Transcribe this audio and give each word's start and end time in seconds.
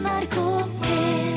NRK 0.00 0.36
P1 0.82 1.36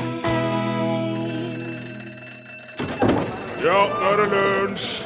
Ja, 3.64 3.80
nå 4.00 4.08
er 4.08 4.16
det 4.20 4.28
lunsj! 4.32 5.04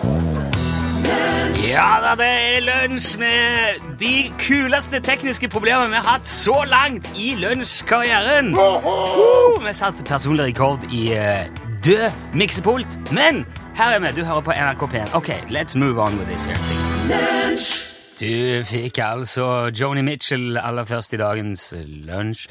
Ja 1.69 1.89
da, 2.03 2.13
det 2.19 2.29
er 2.29 2.61
lunsj 2.63 3.19
med 3.19 3.83
de 4.01 4.31
kuleste 4.41 5.01
tekniske 5.05 5.51
problemene 5.51 5.91
vi 5.91 5.99
har 5.99 6.07
hatt 6.19 6.31
så 6.31 6.63
langt 6.71 7.11
i 7.19 7.35
lunsjkarrieren. 7.39 8.55
Uh, 8.55 9.59
vi 9.67 9.75
satte 9.75 10.07
personlig 10.07 10.53
rekord 10.53 10.87
i 10.95 11.09
eh, 11.19 11.51
død 11.85 12.09
miksepult, 12.39 12.99
men 13.11 13.45
her 13.77 13.99
er 13.99 14.01
vi. 14.07 14.15
Du 14.21 14.25
hører 14.25 14.41
på 14.41 14.55
NRK 14.55 14.89
P1. 14.95 15.15
Ok, 15.19 15.35
let's 15.51 15.79
move 15.79 15.99
on 16.03 16.19
with 16.19 16.31
this 16.31 16.47
here 16.47 16.59
thing. 16.59 17.89
Du 18.19 18.65
fikk 18.67 18.99
altså 18.99 19.71
Joni 19.71 20.03
Mitchell 20.03 20.59
aller 20.59 20.85
først 20.85 21.13
i 21.15 21.21
dagens 21.21 21.75
lunsj. 22.09 22.49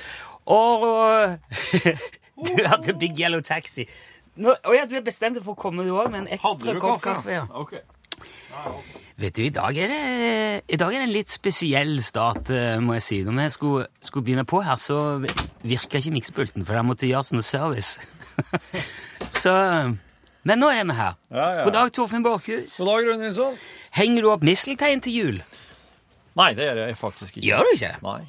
Og 0.48 1.38
du 2.48 2.64
hadde 2.66 2.96
Big 3.00 3.20
Yellow 3.20 3.42
Taxi. 3.44 3.88
Nå, 4.38 4.54
og 4.54 4.76
ja, 4.76 4.86
du 4.86 4.96
er 4.98 5.06
bestemt 5.06 5.40
for 5.42 5.56
å 5.56 5.60
komme 5.60 5.86
du 5.86 5.96
òg 5.98 6.12
med 6.14 6.26
en 6.26 6.34
ekstra 6.38 6.78
kopp 6.80 7.02
kaffe. 7.04 7.34
ja. 7.34 7.48
Ok. 7.58 7.80
Vet 9.18 9.36
du, 9.38 9.44
i 9.46 9.54
dag 9.54 9.78
er 9.78 9.92
det, 9.92 10.02
i 10.70 10.78
dag 10.78 10.94
er 10.94 11.02
det 11.02 11.08
en 11.08 11.14
litt 11.14 11.32
spesiell 11.32 11.98
start, 12.06 12.52
eh, 12.54 12.78
må 12.82 12.98
jeg 12.98 13.06
si. 13.06 13.18
Når 13.26 13.38
vi 13.40 13.48
skulle, 13.54 13.88
skulle 14.02 14.26
begynne 14.28 14.46
på 14.46 14.62
her, 14.66 14.78
så 14.82 15.00
virka 15.66 15.98
ikke 15.98 16.14
miksepulten, 16.14 16.66
for 16.66 16.78
der 16.78 16.86
måtte 16.86 17.10
gjøres 17.10 17.34
noe 17.34 17.46
service. 17.46 17.98
så 19.42 19.54
Men 20.48 20.62
nå 20.62 20.70
er 20.72 20.86
vi 20.86 20.98
her. 20.98 21.18
Ja, 21.34 21.48
ja. 21.60 21.64
God 21.66 21.74
dag, 21.76 21.94
Torfinn 21.98 22.26
Borchhus. 22.26 22.78
God 22.78 22.94
dag, 22.94 23.10
Rune 23.10 23.26
Nilsson. 23.26 23.58
Henger 23.98 24.22
du 24.22 24.30
opp 24.32 24.46
misteltein 24.46 25.02
til 25.04 25.18
jul? 25.18 25.42
Nei, 26.38 26.52
det 26.54 26.70
gjør 26.70 26.84
jeg 26.86 26.98
faktisk 27.02 27.40
ikke. 27.40 27.48
Gjør 27.50 27.66
du 27.66 27.74
ikke? 27.74 27.96
Nei. 28.06 28.22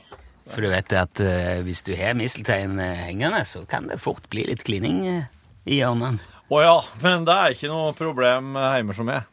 For 0.49 0.65
du 0.65 0.71
vet 0.73 0.93
at 0.97 1.21
eh, 1.21 1.61
hvis 1.67 1.83
du 1.87 1.93
har 1.99 2.15
misteltein 2.17 2.79
eh, 2.81 3.03
hengende, 3.11 3.43
så 3.45 3.65
kan 3.69 3.89
det 3.91 3.99
fort 4.01 4.29
bli 4.33 4.47
litt 4.49 4.63
klining 4.65 5.03
eh, 5.07 5.27
i 5.69 5.81
hjørnene. 5.83 6.19
Å 6.49 6.61
ja, 6.65 6.77
men 7.05 7.27
det 7.29 7.35
er 7.37 7.53
ikke 7.53 7.69
noe 7.69 7.91
problem 7.97 8.55
hjemme 8.57 8.95
som 8.97 9.11
er. 9.13 9.27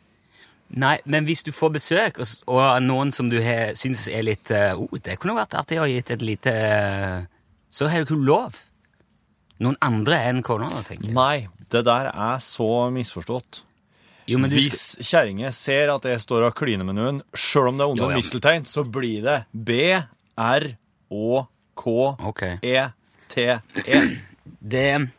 Nei, 0.76 0.98
men 1.06 1.24
hvis 1.30 1.44
du 1.46 1.52
får 1.56 1.72
besøk, 1.78 2.18
og, 2.20 2.26
s- 2.28 2.42
og 2.52 2.64
noen 2.84 3.14
som 3.16 3.30
du 3.32 3.38
har- 3.46 3.76
syns 3.80 4.08
er 4.12 4.26
litt 4.26 4.50
eh, 4.52 4.74
oh, 4.76 4.90
Det 5.00 5.16
kunne 5.22 5.38
vært 5.38 5.54
artig 5.56 5.78
å 5.80 5.86
gitt 5.88 6.10
et 6.12 6.24
lite 6.26 6.52
eh, 6.52 7.22
Så 7.72 7.88
har 7.88 8.02
du 8.04 8.10
ikke 8.10 8.18
lov. 8.26 8.58
Noen 9.64 9.78
andre 9.86 10.18
enn 10.28 10.42
kona, 10.44 10.68
da, 10.74 10.82
tenker 10.84 11.08
jeg. 11.08 11.16
Nei, 11.16 11.48
det 11.72 11.86
der 11.88 12.10
er 12.12 12.42
så 12.44 12.90
misforstått. 12.92 13.62
Jo, 14.28 14.40
men 14.42 14.50
du 14.52 14.58
skal, 14.58 14.74
Hvis 14.74 15.08
kjerringa 15.14 15.52
ser 15.56 15.94
at 15.94 16.04
jeg 16.10 16.20
står 16.26 16.48
og 16.50 16.56
kliner 16.58 16.84
med 16.90 16.98
noen, 16.98 17.22
sjøl 17.38 17.70
om 17.72 17.78
det 17.80 17.86
er 17.86 17.92
Jo, 17.94 17.96
under 17.96 18.12
ja. 18.12 18.18
misteltein, 18.20 18.66
så 18.68 18.84
blir 18.84 19.22
det 19.24 19.38
Ok. 19.56 20.74
B-R-Å-K-E-T-E. 21.10 22.62
det 24.60 25.10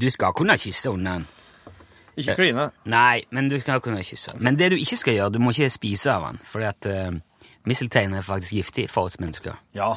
Du 0.00 0.10
skal 0.10 0.32
kunne 0.32 0.58
kysse 0.58 0.90
under 0.90 1.12
den. 1.12 1.26
Ikke 2.16 2.34
kline. 2.34 2.70
Nei, 2.84 3.22
men 3.30 3.50
du 3.50 3.58
skal 3.60 3.80
kunne 3.80 4.02
kysse. 4.04 4.32
Men 4.38 4.58
det 4.58 4.70
du 4.72 4.76
ikke 4.76 4.96
skal 4.96 5.14
gjøre, 5.14 5.30
du 5.30 5.38
må 5.38 5.50
ikke 5.54 5.70
spise 5.70 6.12
av 6.12 6.22
den, 6.28 6.38
fordi 6.44 6.64
at 6.68 6.86
uh, 6.90 7.12
misteltein 7.68 8.14
er 8.14 8.22
faktisk 8.26 8.52
giftig 8.52 8.90
for 8.90 9.02
oss 9.08 9.20
mennesker. 9.20 9.52
Ja. 9.74 9.94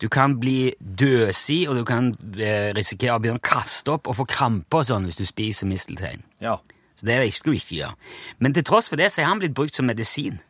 Du 0.00 0.08
kan 0.12 0.40
bli 0.40 0.74
døsig, 0.80 1.68
og 1.68 1.76
du 1.76 1.84
kan 1.88 2.12
uh, 2.12 2.72
risikere 2.76 3.16
å 3.16 3.20
begynne 3.22 3.40
å 3.42 3.48
kaste 3.48 3.90
opp 3.96 4.08
og 4.10 4.16
få 4.20 4.24
kramper 4.30 4.78
og 4.82 4.88
sånn 4.90 5.04
hvis 5.08 5.20
du 5.20 5.26
spiser 5.28 5.66
misteltein. 5.70 6.22
Ja. 6.42 6.58
Så 6.96 7.06
det 7.06 7.32
skal 7.32 7.52
du 7.52 7.56
ikke 7.58 7.76
gjøre. 7.76 7.94
Men 8.38 8.54
til 8.56 8.64
tross 8.64 8.88
for 8.88 8.96
det 9.00 9.10
så 9.12 9.22
er 9.22 9.30
han 9.30 9.40
blitt 9.40 9.56
brukt 9.56 9.74
som 9.76 9.86
medisin 9.88 10.40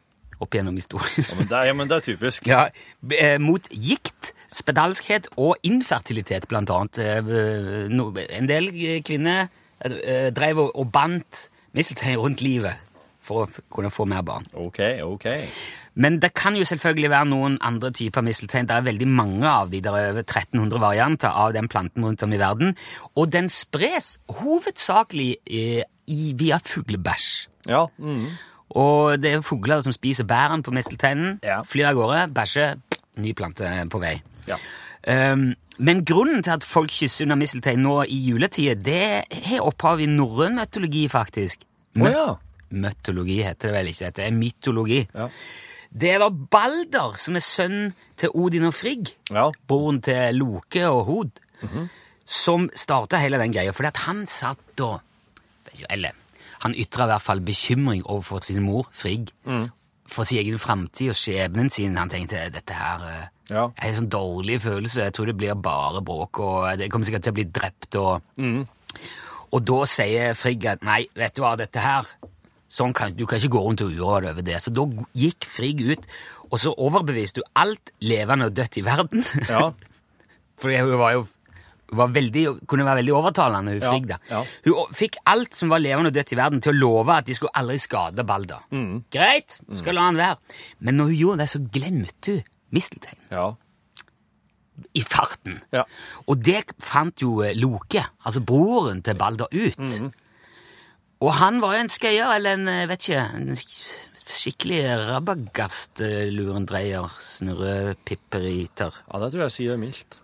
opp 0.43 0.57
gjennom 0.57 0.77
historien. 0.77 1.27
Ja, 1.27 1.37
men 1.39 1.49
det 1.51 1.61
er, 1.61 1.77
men 1.77 1.91
det 1.91 1.99
er 1.99 2.07
typisk. 2.07 2.49
Ja, 2.49 2.67
eh, 3.17 3.37
mot 3.43 3.69
gikt, 3.73 4.33
spedalskhet 4.53 5.31
og 5.37 5.57
infertilitet, 5.67 6.49
blant 6.51 6.71
annet. 6.73 7.01
Eh, 7.03 8.37
en 8.39 8.51
del 8.51 8.71
eh, 8.75 9.01
kvinner 9.07 9.49
drev 10.33 10.63
og, 10.71 10.87
bandt 10.89 11.51
misteltein 11.77 12.17
rundt 12.17 12.41
livet 12.41 12.81
for 13.21 13.45
å 13.45 13.65
kunne 13.75 13.91
få 13.93 14.07
mer 14.09 14.23
barn. 14.25 14.47
Ok, 14.57 14.81
ok. 15.05 15.27
Men 16.01 16.19
det 16.21 16.31
kan 16.37 16.57
jo 16.57 16.65
selvfølgelig 16.65 17.11
være 17.11 17.29
noen 17.29 17.59
andre 17.65 17.91
typer 17.93 18.25
misteltein. 18.25 18.69
Det 18.69 18.77
er 18.77 18.87
veldig 18.87 19.09
mange 19.09 19.49
av 19.49 19.71
de. 19.73 19.83
Det 19.85 19.91
er 19.91 20.13
over 20.13 20.23
1300 20.23 20.81
varianter 20.81 21.29
av 21.33 21.53
den 21.57 21.69
planten 21.73 22.05
rundt 22.05 22.25
om 22.25 22.33
i 22.33 22.41
verden. 22.41 22.75
Og 23.17 23.33
den 23.33 23.49
spres 23.53 24.17
hovedsakelig 24.41 25.31
i, 25.47 25.65
via 26.39 26.61
fuglebæsj. 26.65 27.31
Ja. 27.69 27.87
mhm. 27.99 28.37
Og 28.75 29.21
det 29.23 29.33
er 29.33 29.41
fugler 29.47 29.81
som 29.81 29.93
spiser 29.95 30.25
bæren 30.25 30.63
på 30.63 30.73
mistelteinen, 30.75 31.39
Ja. 31.43 31.63
flyr 31.63 31.87
av 31.89 31.95
gårde, 31.95 32.33
bæsjer, 32.35 32.75
ny 33.17 33.33
plante 33.33 33.65
på 33.91 34.01
vei. 34.01 34.21
Ja. 34.49 34.57
Um, 35.33 35.55
men 35.79 36.05
grunnen 36.05 36.43
til 36.43 36.51
at 36.51 36.65
folk 36.65 36.91
kysser 36.91 37.25
under 37.25 37.37
misteltein 37.37 37.79
nå 37.85 38.03
i 38.09 38.19
juletida, 38.31 38.75
det 38.75 39.25
har 39.47 39.61
opphav 39.63 40.01
i 40.01 40.07
norrøn 40.07 40.57
mytologi, 40.59 41.07
faktisk. 41.09 41.63
Å 41.97 42.11
ja. 42.11 42.27
Mytologi 42.71 43.43
heter 43.45 43.69
det 43.71 43.77
vel 43.77 43.87
ikke, 43.93 44.11
det 44.17 44.25
er 44.27 44.31
mytologi. 44.35 45.09
Ja. 45.15 45.29
Det 45.97 46.19
var 46.21 46.31
Balder 46.31 47.15
som 47.17 47.37
er 47.39 47.41
sønn 47.47 47.93
til 48.17 48.29
Odin 48.35 48.65
og 48.65 48.75
Frigg, 48.75 49.15
Ja. 49.31 49.51
broren 49.69 50.03
til 50.03 50.35
Loke 50.35 50.83
og 50.91 51.07
Hod, 51.07 51.31
som 52.27 52.69
starta 52.75 53.17
hele 53.23 53.39
den 53.39 53.53
greia, 53.55 53.71
fordi 53.73 53.87
at 53.87 53.97
han 54.09 54.27
satt 54.27 54.81
og 54.81 55.01
Eller, 55.91 56.11
han 56.67 56.77
ytra 56.79 57.07
i 57.07 57.13
hvert 57.15 57.25
fall 57.25 57.41
bekymring 57.47 58.05
overfor 58.05 58.43
sin 58.47 58.63
mor, 58.67 58.89
Frigg, 58.93 59.33
for 60.07 60.23
sin 60.29 60.39
egen 60.43 60.59
framtid 60.63 61.11
og 61.15 61.19
skjebnen 61.19 61.71
sin. 61.73 61.97
Han 61.99 62.11
tenkte 62.13 62.45
dette 62.55 62.75
her 62.77 63.07
eh, 63.11 63.25
Ja. 63.51 63.69
er 63.79 63.89
en 63.89 63.95
sånn 64.01 64.09
dårlig 64.11 64.61
følelse, 64.63 65.05
jeg 65.07 65.15
tror 65.15 65.27
det 65.31 65.37
blir 65.39 65.55
bare 65.55 66.01
bråk, 66.03 66.39
og 66.43 66.79
det 66.79 66.89
kommer 66.91 67.07
sikkert 67.07 67.23
til 67.27 67.35
å 67.35 67.39
bli 67.41 67.45
drept, 67.51 67.95
og 67.97 68.67
Og 69.55 69.63
da 69.63 69.77
sier 69.87 70.35
Frigg 70.35 70.65
at 70.67 70.83
nei, 70.83 71.05
vet 71.15 71.37
du 71.37 71.43
hva, 71.45 71.53
dette 71.57 71.79
her 71.81 72.09
sånn 72.69 72.93
kan, 72.93 73.13
Du 73.15 73.25
kan 73.27 73.39
ikke 73.39 73.53
gå 73.55 73.61
rundt 73.63 73.81
og 73.85 73.93
uroe 73.95 74.21
deg 74.25 74.33
over 74.33 74.43
det. 74.43 74.57
Så 74.61 74.73
da 74.75 74.83
gikk 75.15 75.47
Frigg 75.47 75.81
ut, 75.87 76.07
og 76.51 76.59
så 76.59 76.73
overbeviste 76.75 77.41
du 77.41 77.47
alt 77.55 77.93
levende 78.03 78.49
og 78.51 78.57
dødt 78.59 78.79
i 78.81 78.83
verden. 78.87 79.23
Ja. 79.49 79.71
For 80.59 80.73
hun 80.75 80.99
var 80.99 81.13
jo 81.15 81.27
veldig, 81.93 82.47
kunne 82.67 82.85
være 82.85 82.97
veldig 83.03 83.13
overtalende, 83.15 83.73
hun 83.77 83.81
Frigg. 83.85 84.07
da. 84.11 84.17
ja. 84.31 84.41
Hun 84.65 84.75
fikk 84.97 85.17
alt 85.27 85.55
som 85.55 85.69
var 85.71 85.79
levende 85.79 86.09
og 86.11 86.15
dødt 86.17 86.33
i 86.33 86.37
verden, 86.41 86.61
til 86.61 86.73
å 86.75 86.79
love 86.81 87.13
at 87.15 87.27
de 87.29 87.35
skulle 87.39 87.55
aldri 87.55 87.79
skade 87.79 88.25
Balder. 88.27 88.59
Mm. 88.75 89.05
Greit, 89.13 89.61
skal 89.75 89.95
la 89.95 90.01
han 90.09 90.17
være. 90.19 90.37
Men 90.81 90.97
når 90.99 91.05
hun 91.13 91.17
gjorde 91.21 91.39
det, 91.45 91.49
så 91.55 91.59
glemte 91.63 92.31
hun 92.33 92.43
misteltein 92.75 93.21
Ja. 93.31 93.53
i 94.95 95.01
farten. 95.07 95.61
Ja. 95.73 95.85
Og 96.27 96.43
det 96.45 96.65
fant 96.83 97.23
jo 97.23 97.39
eh, 97.47 97.55
Loke, 97.57 98.03
altså 98.27 98.41
broren 98.45 99.03
til 99.07 99.15
Balder, 99.17 99.47
ut. 99.53 99.79
Mm. 99.79 100.11
Og 101.25 101.33
han 101.39 101.61
var 101.63 101.75
jo 101.77 101.81
en 101.87 101.89
skøyer, 101.89 102.29
eller 102.35 102.51
en, 102.59 102.69
eh, 102.69 102.87
vet 102.91 103.07
ikke, 103.09 103.23
en 103.39 103.57
skikkelig 104.27 104.83
rabagast-lurendreier, 105.09 107.09
snurrepipperiter. 107.23 108.93
ja, 109.13 109.19
det 109.23 109.31
tror 109.33 109.43
jeg 109.47 109.53
sier 109.55 109.77
mildt. 109.81 110.19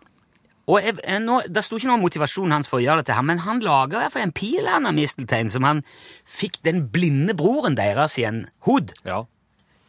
Og 0.70 0.78
jeg, 0.78 0.94
jeg, 1.02 1.18
nå, 1.24 1.40
Det 1.50 1.64
sto 1.66 1.78
ikke 1.78 1.90
noe 1.90 2.02
motivasjon 2.04 2.52
hans 2.54 2.68
for 2.70 2.78
å 2.78 2.84
gjøre 2.84 3.02
dette, 3.02 3.16
her, 3.16 3.26
men 3.26 3.42
han 3.42 3.62
laga 3.64 3.98
i 3.98 4.04
hvert 4.04 4.14
fall 4.14 4.26
en 4.28 4.34
pil 4.36 4.68
han 4.70 4.86
av 4.86 4.94
misteltein 4.94 5.50
som 5.50 5.66
han 5.66 5.82
fikk 6.28 6.60
den 6.62 6.84
blinde 6.94 7.34
broren 7.38 7.74
deres 7.78 8.18
igjen, 8.20 8.44
Hod, 8.68 8.94
Ja. 9.04 9.24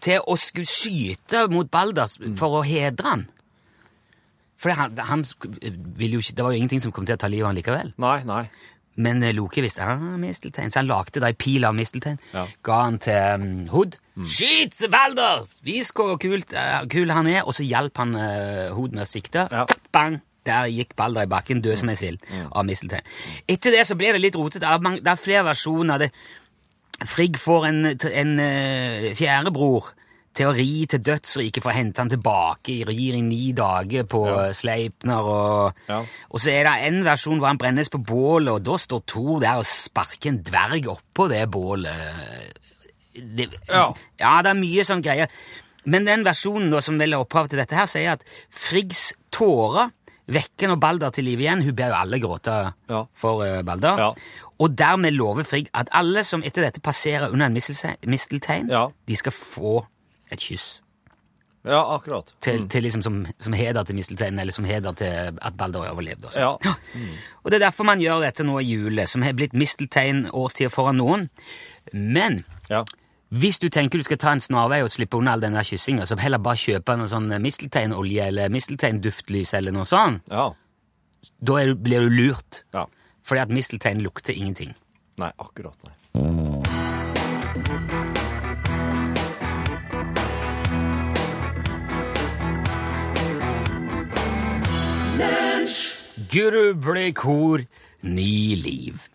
til 0.02 0.20
å 0.28 0.36
skulle 0.40 0.66
skyte 0.68 1.46
mot 1.54 1.70
Balder 1.72 2.10
for 2.36 2.60
å 2.60 2.66
hedre 2.66 3.06
han. 3.10 3.28
For 4.58 4.72
han, 4.72 4.98
han 4.98 5.24
ville 5.98 6.18
jo 6.18 6.24
ikke, 6.24 6.36
Det 6.36 6.44
var 6.44 6.54
jo 6.54 6.58
ingenting 6.62 6.82
som 6.82 6.92
kom 6.96 7.06
til 7.06 7.18
å 7.18 7.22
ta 7.22 7.28
livet 7.28 7.44
av 7.46 7.52
han 7.52 7.60
likevel. 7.60 7.94
Nei, 8.00 8.24
nei. 8.24 8.44
Men 8.96 9.24
eh, 9.26 9.34
Loke 9.34 9.62
visste 9.66 9.86
var 9.86 9.98
misteltein, 10.22 10.70
så 10.72 10.82
han 10.82 10.90
lagde 10.90 11.22
da 11.22 11.32
ei 11.32 11.38
pil 11.38 11.66
av 11.66 11.74
misteltein. 11.78 12.20
Ja. 12.34 12.46
Ga 12.66 12.82
han 12.84 13.00
til 13.02 13.42
um, 13.42 13.48
Hod. 13.74 13.98
Skyt, 14.30 14.78
Balder! 14.94 15.48
Vis 15.66 15.90
hvor 15.98 16.14
eh, 16.18 16.86
kul 16.90 17.14
han 17.16 17.30
er! 17.32 17.42
Og 17.48 17.58
så 17.58 17.66
hjalp 17.66 17.98
han 17.98 18.14
uh, 18.16 18.70
Hod 18.78 18.94
med 18.94 19.06
å 19.06 19.10
sikte. 19.10 19.48
Ja. 19.52 19.66
Bang! 19.94 20.20
Der 20.46 20.68
gikk 20.68 20.96
Balder 21.00 21.24
i 21.24 21.32
bakken, 21.32 21.62
død 21.64 21.78
som 21.80 21.90
en 21.94 21.96
sild, 21.96 22.20
av 22.52 22.66
misteltein. 22.68 23.06
Etter 23.48 23.72
det 23.72 23.86
så 23.88 23.96
ble 23.96 24.12
det 24.12 24.20
litt 24.22 24.36
rotete. 24.36 24.60
Det 24.66 24.68
er, 24.68 25.12
er 25.14 25.20
flere 25.22 25.46
versjoner. 25.48 26.04
Det, 26.04 26.10
Frigg 27.10 27.38
får 27.42 27.68
en, 27.70 27.80
en 27.92 28.34
uh, 28.40 29.08
fjerde 29.18 29.52
bror 29.56 29.94
til 30.34 30.50
å 30.50 30.54
ri 30.58 30.86
til 30.90 31.02
dødsriket 31.06 31.62
for 31.62 31.70
å 31.70 31.76
hente 31.78 32.02
han 32.02 32.10
tilbake. 32.10 32.80
Rir 32.90 33.18
i 33.20 33.22
ni 33.22 33.52
dager 33.54 34.04
på 34.10 34.24
Ja. 34.28 34.48
Sleipner. 34.58 35.22
Og, 35.30 35.82
Ja. 35.90 36.00
og 36.30 36.40
så 36.42 36.52
er 36.56 36.64
det 36.68 36.76
en 36.88 37.04
versjon 37.06 37.38
hvor 37.40 37.52
han 37.52 37.60
brennes 37.62 37.92
på 37.94 38.02
bålet, 38.02 38.50
og 38.56 38.64
da 38.66 38.78
står 38.82 39.04
Thor 39.08 39.40
der 39.44 39.62
og 39.62 39.68
sparker 39.70 40.32
en 40.34 40.42
dverg 40.44 40.88
oppå 40.90 41.28
det 41.30 41.44
bålet. 41.54 42.58
Det, 43.14 43.50
Ja. 43.70 43.92
ja, 44.20 44.42
det 44.42 44.50
er 44.56 44.60
mye 44.60 44.84
sånn 44.88 45.04
greier. 45.06 45.30
Men 45.86 46.06
den 46.08 46.24
versjonen 46.26 46.72
da, 46.72 46.80
som 46.82 46.98
vel 46.98 47.14
er 47.14 47.22
opphavet 47.22 47.52
til 47.54 47.60
dette 47.60 47.76
her, 47.78 47.86
sier 47.92 48.16
at 48.16 48.24
Friggs 48.50 49.12
tårer 49.36 49.92
vekker 50.28 50.68
når 50.72 50.80
Balder 50.80 51.10
til 51.12 51.26
live 51.28 51.44
igjen. 51.44 51.64
Hun 51.66 51.76
ber 51.76 51.88
jo 51.92 51.98
alle 52.00 52.20
gråte 52.24 52.74
Ja. 52.90 53.04
for 53.14 53.44
eh, 53.46 53.62
Balder. 53.64 53.98
Ja. 54.00 54.12
Og 54.60 54.78
dermed 54.78 55.12
lover 55.12 55.44
Frigg 55.44 55.68
at 55.74 55.90
alle 55.92 56.24
som 56.24 56.44
etter 56.46 56.62
dette 56.64 56.80
passerer 56.82 57.30
under 57.34 57.46
en 57.50 57.54
misteltein, 58.08 58.70
Ja. 58.70 58.88
de 59.08 59.16
skal 59.16 59.32
få 59.32 59.86
et 60.32 60.40
kyss. 60.40 60.80
Ja, 61.66 61.80
akkurat. 61.96 62.34
Til, 62.42 62.68
til 62.68 62.84
liksom 62.84 63.02
som, 63.02 63.26
som 63.40 63.54
heder 63.54 63.84
til 63.88 63.96
mistelteinen, 63.96 64.40
eller 64.40 64.52
som 64.52 64.66
heder 64.66 64.92
til 65.00 65.06
at 65.42 65.54
Balder 65.58 65.90
overlevde. 65.92 66.28
Også. 66.28 66.40
Ja. 66.40 66.56
Ja. 66.66 66.74
Og 67.44 67.52
det 67.52 67.62
er 67.62 67.66
derfor 67.70 67.84
man 67.88 68.00
gjør 68.04 68.20
dette 68.20 68.44
nå 68.44 68.58
i 68.60 68.66
jule, 68.74 69.06
som 69.08 69.22
har 69.24 69.32
blitt 69.34 69.54
misteltein 69.54 70.26
årstida 70.34 70.68
foran 70.70 71.00
noen. 71.00 71.30
Men 71.94 72.44
ja. 72.70 72.84
Hvis 73.34 73.58
du 73.60 73.68
tenker 73.74 73.98
du 73.98 74.06
skal 74.06 74.20
ta 74.22 74.34
en 74.36 74.42
snarvei 74.44 74.82
og 74.86 74.92
slippe 74.94 75.18
unna 75.18 75.34
all 75.34 75.42
den 75.42 75.56
der 75.58 75.66
kyssinga, 75.66 76.06
så 76.06 76.18
heller 76.22 76.42
bare 76.44 76.60
kjøpe 76.62 76.96
noe 77.00 77.10
sånn 77.10 77.32
mistelteinolje 77.42 78.28
eller 78.30 78.52
mistelteinduftslys 78.54 79.56
eller 79.58 79.74
noe 79.74 79.88
sånt, 79.90 80.22
Ja. 80.30 80.52
da 81.42 81.66
du, 81.66 81.74
blir 81.76 82.06
du 82.06 82.10
lurt. 82.14 82.64
Ja. 82.74 82.86
Fordi 83.24 83.42
at 83.42 83.50
misteltein 83.50 84.04
lukter 84.04 84.34
ingenting. 84.36 84.76
Nei, 85.18 85.32
akkurat, 85.40 85.78
nei. 85.88 85.94
Guru 96.34 96.74
ble 96.74 97.12
kor, 97.18 97.64
ni 98.04 98.56
liv. 98.60 99.08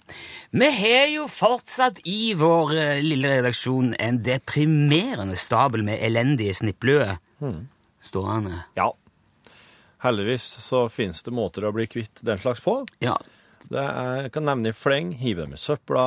Vi 0.50 0.68
har 0.72 1.06
jo 1.12 1.26
fortsatt 1.28 1.98
i 2.08 2.32
vår 2.38 2.70
eh, 2.78 3.00
lille 3.04 3.28
redaksjon 3.38 3.90
en 4.00 4.22
deprimerende 4.24 5.36
stabel 5.36 5.82
med 5.84 6.00
elendige 6.00 6.54
snippløer 6.56 7.18
stående. 8.00 8.62
Ja. 8.78 8.88
Heldigvis 10.00 10.46
så 10.64 10.86
finnes 10.88 11.20
det 11.26 11.34
måter 11.34 11.66
å 11.68 11.72
bli 11.74 11.84
kvitt 11.90 12.22
den 12.24 12.38
slags 12.40 12.62
på. 12.64 12.80
Ja, 13.04 13.18
Det 13.68 13.82
er, 13.82 14.22
jeg 14.24 14.32
kan 14.32 14.46
nevne 14.48 14.70
i 14.70 14.76
fleng, 14.76 15.10
hive 15.20 15.44
dem 15.44 15.52
i 15.52 15.60
søpla, 15.60 16.04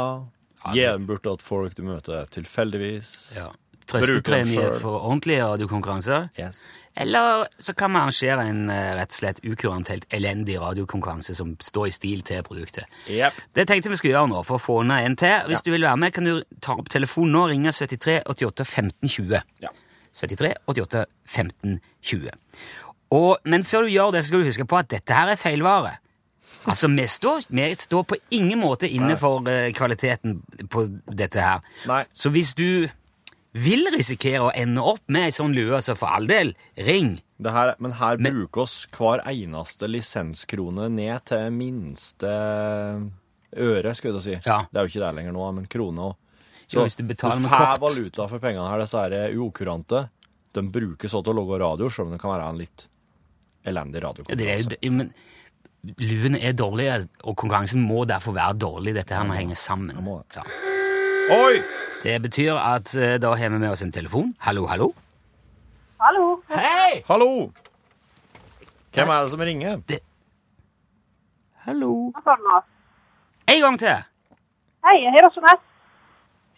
Ja, 0.64 0.72
gi 0.74 0.86
dem 0.88 1.06
bort 1.10 1.24
til 1.28 1.38
folk 1.46 1.76
du 1.78 1.84
møter 1.86 2.26
tilfeldigvis. 2.34 3.36
ja. 3.38 3.52
Trøstepremie 3.92 4.70
for 4.82 5.02
ordentlige 5.02 5.46
radiokonkurranser. 5.46 6.30
Yes. 6.40 6.64
Eller 6.96 7.46
så 7.58 7.74
kan 7.74 7.94
vi 7.94 8.00
arrangere 8.02 8.46
en 8.52 8.66
eh, 8.70 8.92
rett 8.98 9.14
og 9.14 9.18
slett 9.18 9.40
ukurant 9.46 9.88
helt 9.94 10.08
elendig 10.12 10.58
radiokonkurranse 10.60 11.36
som 11.38 11.54
står 11.64 11.88
i 11.88 11.94
stil 11.96 12.26
til 12.28 12.44
produktet. 12.44 12.90
Yep. 13.08 13.40
Det 13.56 13.68
tenkte 13.70 13.94
vi 13.94 14.00
skulle 14.02 14.18
gjøre 14.18 14.32
nå 14.34 14.44
for 14.48 14.60
å 14.60 14.64
få 14.64 14.82
unna 14.84 15.00
en 15.06 15.16
til. 15.20 15.48
Hvis 15.48 15.64
du 15.64 15.72
vil 15.72 15.88
være 15.88 16.02
med, 16.04 16.12
kan 16.16 16.28
du 16.28 16.44
ta 16.60 16.76
opp 16.76 16.92
telefonen 16.92 17.36
nå 17.38 17.46
og 17.46 17.54
ringe 17.54 17.72
73 17.72 18.22
88 18.28 18.68
15 18.68 19.16
20. 19.16 19.42
Ja. 19.64 19.74
73 20.20 20.54
88 20.68 21.06
15 21.26 21.80
20. 22.12 22.32
Og, 23.12 23.38
men 23.44 23.64
før 23.68 23.88
du 23.88 23.92
gjør 23.92 24.16
det, 24.16 24.24
så 24.24 24.32
skal 24.32 24.44
du 24.44 24.52
huske 24.52 24.68
på 24.68 24.80
at 24.80 24.92
dette 24.92 25.16
her 25.16 25.32
er 25.32 25.40
feilvare. 25.40 25.98
Altså, 26.70 26.88
vi 26.88 27.08
står, 27.08 27.48
vi 27.50 27.76
står 27.76 28.04
på 28.04 28.16
ingen 28.38 28.60
måte 28.62 28.90
inne 28.90 29.16
Nei. 29.16 29.20
for 29.20 29.48
eh, 29.50 29.72
kvaliteten 29.74 30.42
på 30.70 30.84
dette 31.08 31.42
her. 31.42 31.64
Nei. 31.90 32.04
Så 32.14 32.30
hvis 32.30 32.54
du 32.54 32.88
vil 33.54 33.88
risikere 33.92 34.46
å 34.48 34.52
ende 34.56 34.82
opp 34.82 35.02
med 35.12 35.28
ei 35.28 35.32
sånn 35.36 35.54
lue, 35.56 35.80
så 35.84 35.96
for 36.00 36.08
all 36.16 36.28
del, 36.30 36.54
ring. 36.78 37.18
Det 37.42 37.52
her, 37.52 37.74
men 37.80 37.92
her 37.98 38.18
Men- 38.18 38.34
bruker 38.34 38.62
oss 38.62 38.88
hver 38.94 39.24
eneste 39.26 39.90
lisenskrone 39.90 40.90
ned 40.92 41.26
til 41.26 41.50
minste 41.52 42.30
øre, 43.58 43.94
skulle 43.96 44.22
jeg 44.22 44.24
si. 44.24 44.50
Ja. 44.50 44.62
Det 44.72 44.78
er 44.80 44.86
jo 44.88 44.92
ikke 44.94 45.06
det 45.06 45.16
lenger 45.18 45.34
nå, 45.36 45.54
men 45.56 45.66
krone 45.68 46.14
Så 46.72 46.78
Ja, 46.80 46.84
hvis 46.86 46.96
du 46.96 47.04
betaler 47.04 47.42
med 47.42 47.52
får 47.52 47.80
valuta 47.82 48.30
for 48.30 48.40
pengene 48.40 48.70
her, 48.70 48.80
disse 48.80 48.96
her 48.96 49.34
ukurante. 49.36 50.10
De 50.54 50.62
brukes 50.62 51.12
så 51.12 51.22
til 51.22 51.34
å 51.34 51.42
lage 51.42 51.60
radio, 51.60 51.90
selv 51.90 52.08
om 52.08 52.12
det 52.14 52.22
kan 52.22 52.32
være 52.32 52.48
en 52.50 52.58
litt 52.62 52.88
elendig 53.66 54.00
Ja, 54.02 54.08
er 54.08 54.14
radiokonkurranse. 54.14 54.78
jo, 54.82 54.92
men 54.92 55.14
luene 56.00 56.40
er 56.42 56.54
dårlige, 56.54 57.10
og 57.26 57.36
konkurransen 57.36 57.84
må 57.86 58.06
derfor 58.08 58.34
være 58.34 58.58
dårlig. 58.58 58.94
Dette 58.94 59.10
her 59.16 59.26
må 59.26 59.36
henge 59.36 59.58
sammen. 59.58 59.98
Ja. 60.34 60.44
Oi! 61.32 61.62
Det 62.04 62.18
betyr 62.22 62.58
at 62.60 62.90
eh, 62.98 63.16
da 63.22 63.30
har 63.40 63.50
vi 63.50 63.58
med 63.58 63.72
oss 63.72 63.82
en 63.86 63.92
telefon. 63.92 64.34
Hallo, 64.40 64.66
hallo. 64.68 64.90
Hallo. 66.02 66.42
Hei! 66.50 67.04
Hallo! 67.08 67.52
Hvem 68.92 69.10
er 69.10 69.22
det 69.22 69.32
som 69.32 69.40
ringer? 69.40 69.78
Hallo. 71.66 71.92
Hva 72.12 72.24
sa 72.26 72.36
du 72.36 72.44
nå? 72.50 72.58
En 73.54 73.62
gang 73.64 73.80
til. 73.80 74.02
Hei, 74.84 74.96
jeg 75.06 75.14
heter 75.16 75.30
Jeanette. 75.38 75.64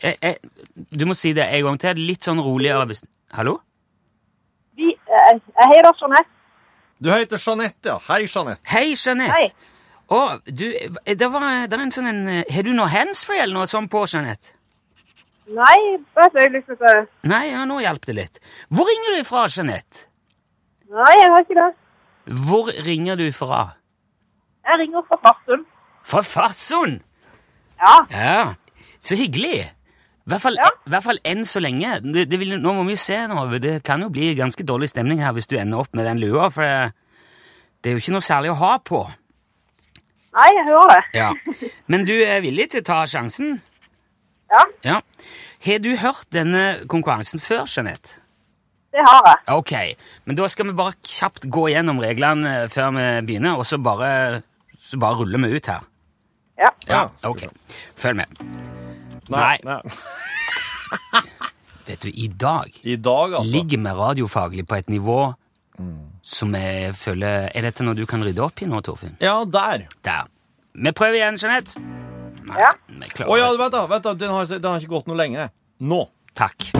Jeg, 0.04 0.18
jeg, 0.24 0.90
du 1.00 1.06
må 1.06 1.14
si 1.14 1.36
det 1.38 1.46
en 1.46 1.68
gang 1.68 1.78
til. 1.86 2.02
Litt 2.10 2.26
sånn 2.26 2.42
roligere. 2.42 2.88
Hvis... 2.90 3.04
Hallo? 3.38 3.60
Vi, 4.80 4.90
eh, 4.96 5.30
jeg 5.38 5.70
heter 5.76 6.02
Jeanette. 6.02 6.30
Du 6.98 7.12
heter 7.14 7.46
Jeanette, 7.46 7.94
ja. 7.94 8.00
Hei, 8.10 8.24
Jeanette. 8.26 8.66
Hei, 8.74 8.88
Jeanette. 8.98 9.38
Hei. 9.38 9.70
Å, 10.18 10.24
du, 10.50 10.66
det 11.06 11.32
var, 11.32 11.48
det 11.70 11.78
er 11.78 11.86
en 11.86 11.94
sånn 11.94 12.10
en 12.10 12.26
eh, 12.40 12.44
Har 12.52 12.66
du 12.66 12.74
noe 12.74 12.90
handsfree 12.92 13.46
eller 13.46 13.62
noe 13.62 13.70
sånt 13.70 13.94
på, 13.94 14.08
Jeanette? 14.10 14.58
Nei, 15.52 15.98
bare 16.16 16.30
et 16.32 16.38
øyeblikk. 16.40 16.70
Nei, 17.28 17.44
ja, 17.52 17.66
nå 17.68 17.80
hjalp 17.84 18.06
det 18.08 18.16
litt. 18.16 18.40
Hvor 18.72 18.88
ringer 18.88 19.18
du 19.18 19.24
fra, 19.28 19.46
Jeanette? 19.52 20.06
Nei, 20.94 21.14
jeg 21.20 21.32
har 21.34 21.44
ikke 21.44 21.58
det. 21.60 21.70
Hvor 22.48 22.70
ringer 22.86 23.16
du 23.20 23.26
fra? 23.36 23.64
Jeg 24.64 24.80
ringer 24.80 25.04
fra 25.10 25.18
Farsund. 25.26 25.66
Fra 26.08 26.22
Farsund? 26.24 27.02
Ja. 27.84 27.96
Ja, 28.14 28.54
så 29.04 29.18
hyggelig. 29.20 29.66
I 30.24 30.30
hvert 30.32 30.40
fall, 30.46 30.56
Ja. 30.56 30.70
i 30.88 30.90
hvert 30.94 31.04
fall 31.04 31.20
enn 31.28 31.44
så 31.44 31.60
lenge. 31.60 31.98
Det, 32.00 32.30
det 32.32 32.40
vil, 32.40 32.56
nå 32.64 32.74
må 32.78 32.86
vi 32.88 32.96
se 32.96 33.18
nå. 33.28 33.44
Det 33.60 33.82
kan 33.84 34.00
jo 34.06 34.08
bli 34.14 34.30
ganske 34.40 34.64
dårlig 34.64 34.88
stemning 34.94 35.20
her 35.20 35.34
hvis 35.36 35.50
du 35.52 35.58
ender 35.60 35.82
opp 35.84 35.92
med 35.94 36.06
den 36.08 36.22
lua, 36.24 36.48
for 36.50 36.64
det, 36.64 36.94
det 37.84 37.92
er 37.92 37.98
jo 37.98 38.04
ikke 38.06 38.16
noe 38.16 38.24
særlig 38.24 38.54
å 38.54 38.60
ha 38.62 38.78
på. 38.80 39.02
Nei, 40.34 40.48
jeg 40.56 40.66
hører 40.72 40.94
det. 40.96 41.04
Ja. 41.20 41.34
Men 41.92 42.06
du 42.08 42.14
er 42.24 42.40
villig 42.42 42.70
til 42.72 42.80
å 42.82 42.88
ta 42.88 43.02
sjansen? 43.06 43.58
Ja, 44.54 44.66
Ja. 44.86 45.00
Har 45.64 45.80
du 45.80 45.94
hørt 45.96 46.26
denne 46.36 46.64
konkurransen 46.92 47.40
før, 47.40 47.64
Jeanette? 47.70 48.20
det 48.94 49.02
har 49.08 49.24
jeg. 49.26 49.38
Ok, 49.56 49.72
men 50.28 50.36
da 50.38 50.46
skal 50.52 50.68
vi 50.68 50.74
bare 50.78 50.94
kjapt 51.08 51.48
gå 51.50 51.64
gjennom 51.72 51.98
reglene 52.04 52.68
før 52.70 52.92
vi 52.94 53.06
begynner, 53.26 53.56
og 53.58 53.66
så 53.66 53.80
bare, 53.82 54.44
så 54.86 55.00
bare 55.02 55.18
ruller 55.24 55.42
vi 55.42 55.56
ut 55.56 55.70
her. 55.72 55.88
Ja. 56.62 56.70
Ja, 56.86 57.00
ok. 57.26 57.48
Følg 57.98 58.20
med. 58.20 58.44
Nei. 59.34 59.56
Nei. 59.66 59.80
Vet 61.88 62.02
du, 62.06 62.10
i 62.14 62.28
dag 62.28 62.70
I 62.84 62.96
dag, 62.96 63.34
altså. 63.34 63.52
ligger 63.52 63.78
vi 63.82 63.90
radiofaglig 63.98 64.68
på 64.68 64.76
et 64.78 64.90
nivå 64.94 65.34
som 66.24 66.54
jeg 66.56 66.94
føler 66.96 67.50
Er 67.56 67.66
dette 67.66 67.84
noe 67.84 67.96
du 67.98 68.06
kan 68.08 68.22
rydde 68.24 68.40
opp 68.46 68.62
i 68.62 68.68
nå, 68.70 68.78
Torfinn? 68.86 69.18
Ja, 69.20 69.40
der. 69.44 69.88
Der. 70.06 70.30
Vi 70.76 70.92
prøver 70.96 71.18
igjen, 71.18 71.40
Jeanette. 71.42 71.82
Nei, 72.54 73.10
Ja. 73.18 73.26
Å 73.28 73.38
ja, 73.40 73.50
det. 73.52 73.60
vent 73.64 73.74
da. 73.76 73.86
Vent 73.92 74.04
da. 74.08 74.14
Den, 74.14 74.30
har, 74.34 74.46
den 74.54 74.70
har 74.72 74.80
ikke 74.84 74.96
gått 74.96 75.08
noe 75.12 75.18
lenge. 75.20 75.50
Nå. 75.84 76.04
Takk. 76.38 76.72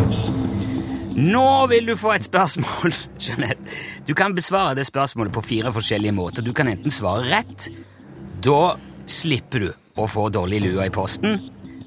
Nå 1.14 1.46
vil 1.70 1.86
du 1.86 1.94
få 2.00 2.16
et 2.16 2.26
spørsmål, 2.26 2.94
Jeanette. 3.22 3.76
Du 4.08 4.14
kan 4.18 4.34
besvare 4.36 4.74
det 4.80 4.88
spørsmålet 4.90 5.34
på 5.36 5.44
fire 5.46 5.74
forskjellige 5.76 6.16
måter. 6.18 6.46
Du 6.46 6.54
kan 6.58 6.68
enten 6.72 6.92
svare 6.94 7.28
rett. 7.30 7.68
Da 8.44 8.76
slipper 9.10 9.68
du 9.68 9.70
å 10.02 10.08
få 10.10 10.30
dårlig 10.34 10.64
lue 10.64 10.88
i 10.88 10.94
posten. 10.94 11.38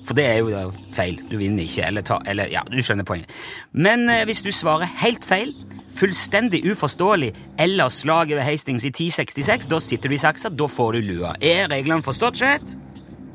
For 0.07 0.15
det 0.15 0.27
er 0.31 0.37
jo 0.45 0.69
feil. 0.95 1.19
Du 1.27 1.35
vinner 1.41 1.67
ikke. 1.67 1.89
Eller, 1.89 2.05
ta, 2.07 2.21
eller 2.31 2.53
ja, 2.55 2.63
du 2.71 2.79
skjønner 2.79 3.07
poenget. 3.09 3.33
Men 3.75 4.07
eh, 4.13 4.23
hvis 4.29 4.45
du 4.47 4.53
svarer 4.55 4.87
helt 5.03 5.27
feil, 5.27 5.51
fullstendig 5.97 6.61
uforståelig 6.71 7.33
eller 7.59 7.91
slaget 7.91 8.39
ved 8.39 8.47
Hastings 8.47 8.85
i 8.87 8.93
1066, 8.93 9.67
da 9.73 9.81
sitter 9.83 10.13
du 10.13 10.15
i 10.15 10.21
saksa, 10.23 10.53
da 10.55 10.69
får 10.71 11.01
du 11.01 11.09
lua. 11.11 11.35
Er 11.43 11.67
reglene 11.73 12.05
forstått, 12.07 12.39
Jeanette? 12.39 12.79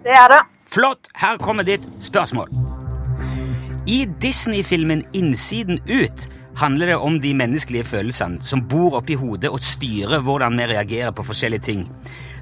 Det 0.03 0.13
er 0.17 0.27
det. 0.33 0.41
Flott! 0.71 1.09
Her 1.15 1.37
kommer 1.37 1.63
ditt 1.63 1.83
spørsmål. 1.99 2.49
I 3.87 4.05
Disney-filmen 4.21 5.03
Innsiden 5.13 5.79
ut 5.89 6.29
handler 6.57 6.85
det 6.85 6.95
om 6.95 7.19
de 7.21 7.33
menneskelige 7.33 7.83
følelsene 7.83 8.41
som 8.41 8.63
bor 8.67 8.97
oppi 8.97 9.13
hodet 9.13 9.49
og 9.49 9.61
styrer 9.61 10.23
hvordan 10.25 10.57
vi 10.57 10.67
reagerer 10.71 11.11
på 11.11 11.25
forskjellige 11.27 11.67
ting. 11.67 11.83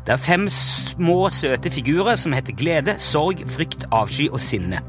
Det 0.06 0.14
er 0.16 0.24
fem 0.24 0.48
små, 0.50 1.30
søte 1.30 1.72
figurer 1.72 2.16
som 2.16 2.34
heter 2.34 2.56
glede, 2.56 2.96
sorg, 2.98 3.44
frykt, 3.48 3.86
avsky 3.92 4.30
og 4.32 4.40
sinne. 4.40 4.80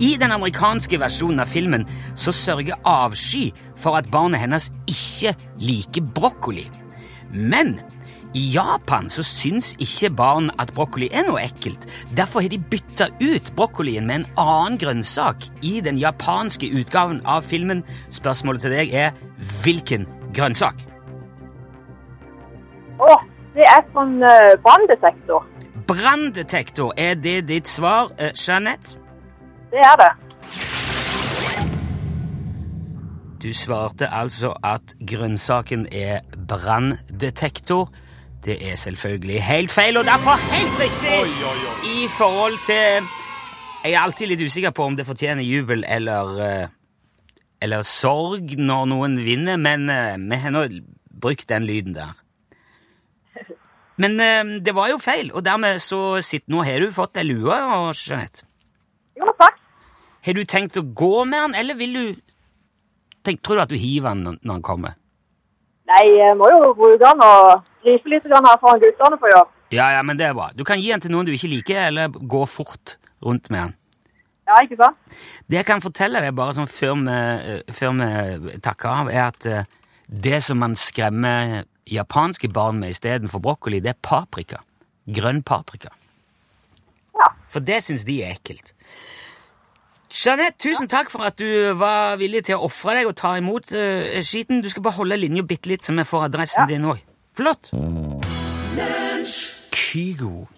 I 0.00 0.14
den 0.20 0.32
amerikanske 0.32 0.98
versjonen 1.00 1.42
av 1.44 1.50
filmen 1.52 1.86
så 2.16 2.32
sørger 2.32 2.80
avsky 2.88 3.50
for 3.76 3.98
at 4.00 4.10
barnet 4.10 4.40
hennes 4.40 4.70
ikke 4.88 5.36
liker 5.60 6.06
brokkoli. 6.16 6.66
Men 7.30 7.78
i 8.34 8.42
Japan 8.54 9.08
så 9.10 9.24
syns 9.26 9.72
ikke 9.82 10.12
barn 10.14 10.50
at 10.62 10.70
brokkoli 10.74 11.08
er 11.10 11.26
noe 11.26 11.42
ekkelt. 11.42 11.86
Derfor 12.16 12.44
har 12.44 12.52
de 12.52 12.60
bytta 12.70 13.08
ut 13.18 13.50
brokkolien 13.56 14.06
med 14.06 14.20
en 14.20 14.26
annen 14.38 14.78
grønnsak 14.78 15.48
i 15.66 15.80
den 15.84 15.98
japanske 15.98 16.70
utgaven 16.78 17.18
av 17.26 17.42
filmen. 17.42 17.82
Spørsmålet 18.10 18.66
til 18.66 18.76
deg 18.76 18.94
er 18.94 19.16
hvilken 19.64 20.06
grønnsak? 20.36 20.86
Å, 23.00 23.16
det 23.56 23.66
er 23.66 23.82
sånn 23.94 24.20
uh, 24.22 24.54
branndetektor. 24.62 25.46
Branndetektor, 25.90 26.92
er 27.00 27.16
det 27.18 27.40
ditt 27.48 27.70
svar, 27.70 28.12
uh, 28.20 28.30
Jeanette? 28.36 28.94
Det 29.70 29.82
er 29.82 29.96
det. 29.98 30.12
Du 33.40 33.48
svarte 33.56 34.06
altså 34.12 34.52
at 34.62 34.94
grønnsaken 35.08 35.86
er 35.90 36.20
branndetektor. 36.48 37.88
Det 38.44 38.56
er 38.70 38.76
selvfølgelig 38.80 39.42
helt 39.44 39.72
feil, 39.72 39.96
og 40.00 40.04
derfor 40.08 40.38
helt 40.50 40.78
riktig 40.80 41.16
i 41.90 42.06
forhold 42.18 42.56
til 42.66 43.08
Jeg 43.84 43.92
er 43.96 44.00
alltid 44.00 44.28
litt 44.28 44.40
usikker 44.44 44.70
på 44.76 44.84
om 44.84 44.96
det 44.96 45.06
fortjener 45.08 45.44
jubel 45.44 45.84
eller 45.88 46.40
eh, 46.44 46.66
eller 47.64 47.82
sorg 47.84 48.54
når 48.56 48.86
noen 48.88 49.18
vinner, 49.24 49.56
men 49.60 49.88
eh, 49.92 50.16
vi 50.20 50.36
har 50.40 50.52
nå 50.52 50.62
brukt 51.20 51.46
den 51.48 51.64
lyden 51.68 51.94
der. 51.96 52.12
Men 54.00 54.16
eh, 54.20 54.52
det 54.64 54.74
var 54.76 54.88
jo 54.92 54.98
feil, 55.00 55.30
og 55.36 55.44
dermed 55.44 55.80
så 55.84 56.20
sitter 56.24 56.52
nå 56.52 56.62
har 56.64 56.80
du 56.84 56.92
fått 56.96 57.20
ei 57.20 57.24
lue, 57.28 57.56
Jeanette. 57.96 58.44
Jo, 59.20 59.32
takk. 59.40 59.56
Har 60.24 60.36
du 60.36 60.44
tenkt 60.48 60.76
å 60.80 60.84
gå 60.84 61.24
med 61.28 61.40
den, 61.50 61.54
eller 61.60 61.76
vil 61.80 61.92
du 61.96 62.04
tenk, 63.24 63.40
Tror 63.44 63.60
du 63.60 63.64
at 63.64 63.72
du 63.72 63.76
hiver 63.80 64.12
den 64.14 64.24
når- 64.24 64.40
når 64.44 64.54
den 64.60 64.62
kommer? 64.64 64.96
Jeg 66.06 66.36
må 66.38 66.48
jo 66.52 66.72
bruke 66.76 66.98
den 67.02 67.24
og 67.24 67.66
rife 67.86 68.12
litt 68.12 68.28
grann 68.28 68.46
her 68.46 68.60
foran 68.62 68.80
guttene 68.82 69.18
på 69.20 69.32
jobb. 69.32 69.50
Ja, 69.74 69.90
ja, 69.94 70.00
men 70.02 70.18
det 70.18 70.26
er 70.26 70.34
bra. 70.34 70.50
Du 70.56 70.64
kan 70.66 70.80
gi 70.80 70.90
den 70.90 71.02
til 71.02 71.12
noen 71.14 71.28
du 71.28 71.32
ikke 71.34 71.50
liker, 71.50 71.82
eller 71.88 72.10
gå 72.10 72.40
fort 72.50 72.96
rundt 73.24 73.50
med 73.52 73.68
den. 73.68 73.76
Ja, 74.50 74.58
ikke 74.64 74.80
sant? 74.80 74.98
Det 75.46 75.60
jeg 75.60 75.66
kan 75.68 75.82
fortelle 75.82 76.22
deg, 76.24 76.34
bare 76.34 76.56
sånn 76.56 76.70
før 76.70 76.96
vi, 76.98 77.12
eh, 77.14 77.74
før 77.76 77.94
vi 78.00 78.56
takker 78.64 78.90
av, 78.90 79.12
er 79.12 79.28
at 79.28 79.46
eh, 79.46 79.68
det 80.10 80.40
som 80.42 80.58
man 80.58 80.74
skremmer 80.74 81.62
japanske 81.90 82.50
barn 82.50 82.80
med 82.82 82.90
istedenfor 82.94 83.42
brokkoli, 83.44 83.78
det 83.84 83.94
er 83.94 84.02
paprika. 84.02 84.64
Grønn 85.06 85.44
paprika. 85.46 85.92
Ja. 87.18 87.30
For 87.50 87.62
det 87.62 87.82
syns 87.86 88.06
de 88.08 88.20
er 88.24 88.34
ekkelt. 88.34 88.74
Jeanette, 90.10 90.58
tusen 90.58 90.88
takk 90.90 91.10
for 91.12 91.22
at 91.22 91.36
du 91.38 91.72
var 91.78 92.16
villig 92.18 92.42
til 92.48 92.58
å 92.58 92.64
ofre 92.66 92.96
deg 92.98 93.06
og 93.10 93.14
ta 93.20 93.36
imot 93.38 93.70
uh, 93.76 94.18
skiten. 94.26 94.58
Du 94.64 94.68
skal 94.72 94.82
bare 94.82 94.96
holde 94.98 95.16
linja 95.20 95.44
bitte 95.46 95.70
litt, 95.70 95.84
så 95.86 95.94
vi 95.94 96.02
får 96.04 96.26
adressen 96.30 96.64
Ja. 96.64 96.66
din 96.72 96.88
òg. 96.90 96.98
Flott! 97.38 97.70
Kygo 99.70 100.48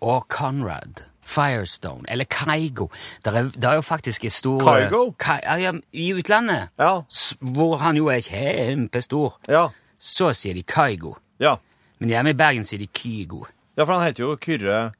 og 0.00 0.28
Conrad 0.28 1.02
Firestone, 1.28 2.04
eller 2.08 2.24
Kaigo. 2.24 2.88
Det 3.24 3.32
er, 3.34 3.50
er 3.60 3.74
jo 3.80 3.82
faktisk 3.84 4.24
en 4.24 4.30
stor 4.32 4.60
Kygo? 4.64 5.02
Ka, 5.20 5.38
ja, 5.60 5.72
I 5.92 6.12
utlandet, 6.16 6.68
Ja. 6.78 7.02
hvor 7.40 7.76
han 7.78 7.96
jo 7.96 8.08
er 8.08 8.20
kjempestor, 8.24 9.38
Ja. 9.48 9.68
så 9.98 10.32
sier 10.32 10.54
de 10.54 10.62
Kaigo. 10.62 11.16
Ja. 11.40 11.56
Men 11.98 12.08
hjemme 12.10 12.30
i 12.30 12.38
Bergen 12.38 12.64
sier 12.64 12.78
de 12.78 12.86
Kygo. 12.86 13.46
ja, 13.76 13.84
for 13.84 13.92
han 13.98 14.04
heter 14.06 14.24
jo 14.24 14.36
Kyrre 14.36 14.92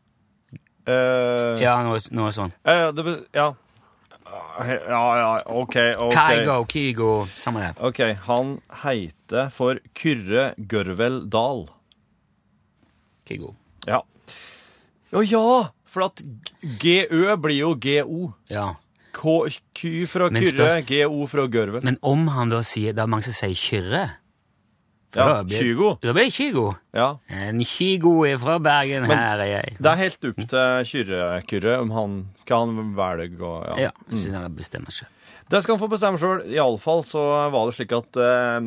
uh, 0.88 1.61
Ja, 1.61 1.83
noe, 1.83 2.00
noe 2.11 2.33
sånn. 2.33 2.53
Uh, 2.67 2.91
det, 2.93 3.27
ja. 3.35 3.53
Ja, 4.59 5.03
ja, 5.19 5.31
OK. 5.47 5.77
ok. 6.09 6.15
Kygo, 6.19 6.57
Kygo, 6.67 7.11
samme 7.31 7.62
det. 7.62 7.73
Ok, 7.81 8.00
Han 8.27 8.57
heter 8.83 9.50
for 9.55 9.79
Kyrre 9.95 10.53
Gørvel 10.59 11.29
Dahl. 11.31 11.69
Kygo. 13.29 13.55
Ja. 13.87 14.03
Å 15.12 15.25
ja! 15.25 15.73
For 15.88 16.05
at 16.05 16.21
GØ 16.83 17.37
blir 17.41 17.61
jo 17.62 17.73
GO. 17.81 18.33
Ja. 18.53 18.75
K 19.17 19.37
Q 19.75 20.07
fra 20.11 20.29
Kyrre, 20.31 20.83
GO 20.87 21.27
fra 21.31 21.47
Gørvel. 21.49 21.85
Men 21.87 21.97
om 22.07 22.27
han 22.35 22.53
da 22.53 22.61
sier 22.67 22.93
Det 22.95 23.03
er 23.03 23.11
mange 23.11 23.27
som 23.27 23.35
sier 23.37 23.57
Kyrre. 23.57 24.03
Ja, 25.17 25.43
Kygo. 25.49 25.95
Da 26.03 26.12
blir 26.12 26.29
det 26.29 26.35
Kygo. 26.37 26.65
Ja. 26.93 27.07
En 27.33 27.62
Kygo 27.65 28.27
er 28.29 28.37
fra 28.38 28.59
Bergen, 28.61 29.07
Men- 29.09 29.17
her 29.19 29.38
er 29.41 29.50
jeg. 29.62 29.77
Det 29.81 29.87
er 29.93 29.97
helt 29.97 30.25
opp 30.29 30.43
til 30.49 30.85
Kyrre 31.49 31.79
om 31.81 31.91
han 31.91 32.19
kan 32.45 32.75
velge 32.95 33.41
å 33.41 33.55
ja. 33.65 33.77
Ja, 33.88 33.91
jeg 34.11 34.19
synes 34.19 34.35
han 34.35 34.55
bestemmer 34.57 34.93
seg. 34.93 35.09
Det 35.49 35.62
skal 35.62 35.79
han 35.79 35.81
få 35.81 35.88
bestemme 35.91 36.19
sjøl. 36.21 36.43
Iallfall 36.53 37.03
så 37.09 37.23
var 37.50 37.67
det 37.71 37.75
slik 37.79 37.93
at 37.97 38.17
eh, 38.21 38.61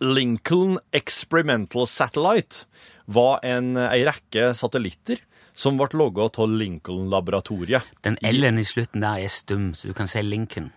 Lincoln 0.00 0.78
Experimental 0.92 1.86
Satellite 1.86 2.66
var 3.06 3.38
en, 3.46 3.76
ei 3.76 4.02
rekke 4.04 4.50
satellitter 4.58 5.22
som 5.56 5.78
ble 5.78 5.86
logga 5.96 6.26
av 6.28 6.50
Lincoln-laboratoriet. 6.50 7.82
Den 8.02 8.18
L-en 8.22 8.58
i 8.58 8.64
slutten 8.66 9.00
der 9.00 9.22
er 9.22 9.28
stum, 9.32 9.70
så 9.72 9.88
du 9.88 9.94
kan 9.96 10.10
si 10.10 10.20
Lincoln. 10.22 10.72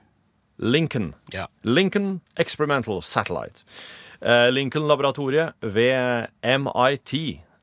Lincoln. 0.60 1.14
Ja. 1.34 1.48
Lincoln 1.64 2.20
Experimental 2.38 3.02
Satellite. 3.02 3.64
Eh, 4.22 4.50
Lincoln-laboratoriet 4.52 5.54
ved 5.62 6.28
MIT. 6.44 7.14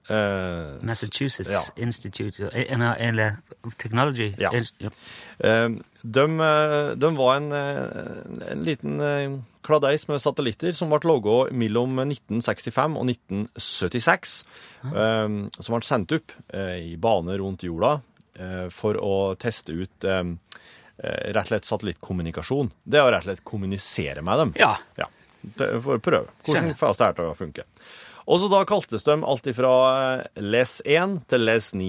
Uh, 0.08 0.76
Massachusetts 0.86 1.50
Ja. 1.50 1.60
Institute 1.82 2.46
of 2.46 2.52
eller, 2.54 3.36
Technology. 3.76 4.34
Ja. 4.38 4.52
Ja. 4.78 4.90
Uh, 5.44 5.76
de, 6.02 6.22
eh, 6.40 6.92
de 6.94 7.08
var 7.16 7.36
en, 7.36 7.48
eh, 7.52 8.52
en 8.52 8.62
liten 8.62 9.00
eh, 9.00 9.32
kladeis 9.66 10.04
med 10.06 10.20
satellitter 10.22 10.70
som 10.78 10.92
ble 10.92 11.00
laga 11.10 11.50
mellom 11.50 11.98
1965 12.04 12.94
og 13.00 13.08
1976. 13.10 14.36
eh, 14.94 15.26
Som 15.58 15.74
ble 15.74 15.82
sendt 15.82 16.14
opp 16.14 16.30
eh, 16.54 16.92
i 16.92 16.96
bane 16.96 17.34
rundt 17.42 17.66
jorda 17.66 17.96
eh, 18.38 18.68
for 18.70 18.94
å 19.02 19.34
teste 19.34 19.74
ut 19.74 20.06
eh, 20.06 20.22
eh, 21.02 21.32
rett 21.34 21.42
og 21.42 21.50
slett 21.50 21.66
satellittkommunikasjon. 21.72 22.70
Det 22.86 23.00
er 23.02 23.08
å 23.08 23.10
rett 23.10 23.26
og 23.26 23.32
slett 23.32 23.44
kommunisere 23.44 24.22
med 24.22 24.38
dem. 24.44 24.54
ja. 24.62 24.76
Ja, 24.96 25.10
for 25.56 25.96
å 25.96 26.02
prøve. 26.02 26.34
Hvordan 26.46 26.74
fast 26.78 27.02
dette 27.02 27.28
funker. 27.38 27.66
Og 28.26 28.42
så 28.42 28.50
da 28.50 28.64
kaltes 28.66 29.06
de 29.06 29.16
alt 29.22 29.46
ifra 29.46 29.72
eh, 29.94 30.42
LES 30.42 30.80
1 30.82 31.20
til 31.30 31.46
LES 31.46 31.70
9. 31.78 31.88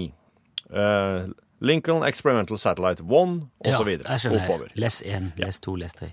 Uh, 0.68 1.30
Lincoln 1.64 2.04
Experimental 2.06 2.60
Satellite 2.60 3.02
1, 3.02 3.08
og 3.10 3.66
ja, 3.66 3.78
jeg. 3.96 4.34
Oppover. 4.36 4.70
Les 4.78 5.00
1, 5.02 5.32
les 5.40 5.60
2, 5.64 5.74
les 5.80 5.96
3. 5.98 6.10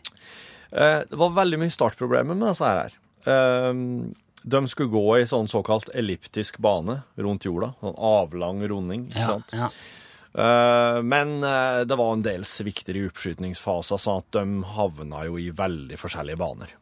Uh, 0.72 1.02
det 1.12 1.20
var 1.22 1.36
veldig 1.36 1.60
mye 1.62 1.74
startproblemer 1.76 2.40
med 2.40 2.50
disse 2.50 2.72
her. 2.72 2.96
Uh, 3.28 4.10
de 4.46 4.62
skulle 4.70 4.94
gå 4.94 5.06
i 5.20 5.28
sånn 5.30 5.50
såkalt 5.50 5.92
elliptisk 5.98 6.58
bane 6.62 7.00
rundt 7.22 7.46
jorda. 7.46 7.74
Sånn 7.82 7.96
avlang 7.98 8.66
runding, 8.70 9.08
ikke 9.12 9.30
sant? 9.30 9.56
ja. 9.58 9.70
Eh, 10.38 11.02
men 11.02 11.44
eh, 11.44 11.80
det 11.80 11.96
var 11.96 12.14
en 12.14 12.24
del 12.26 12.44
svikter 12.46 12.98
i 13.00 13.06
oppskytningsfasen, 13.08 14.02
sånn 14.02 14.20
at 14.20 14.36
de 14.36 14.44
havna 14.76 15.24
jo 15.30 15.40
i 15.40 15.48
veldig 15.56 16.00
forskjellige 16.00 16.42
baner. 16.42 16.74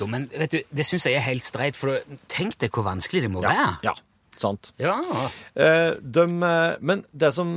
Jo, 0.00 0.08
men 0.10 0.28
vet 0.30 0.56
du, 0.56 0.58
det 0.70 0.86
syns 0.88 1.06
jeg 1.08 1.18
er 1.18 1.26
helt 1.26 1.44
streit, 1.46 1.78
for 1.78 2.00
tenk 2.32 2.58
deg 2.62 2.72
hvor 2.74 2.86
vanskelig 2.86 3.24
det 3.26 3.32
må 3.32 3.44
være. 3.44 3.78
Ja, 3.86 3.94
sant. 4.38 4.72
Ja. 4.82 4.96
Eh, 5.54 5.92
de, 6.00 6.26
eh, 6.48 6.76
men 6.80 7.06
det 7.12 7.32
som 7.36 7.56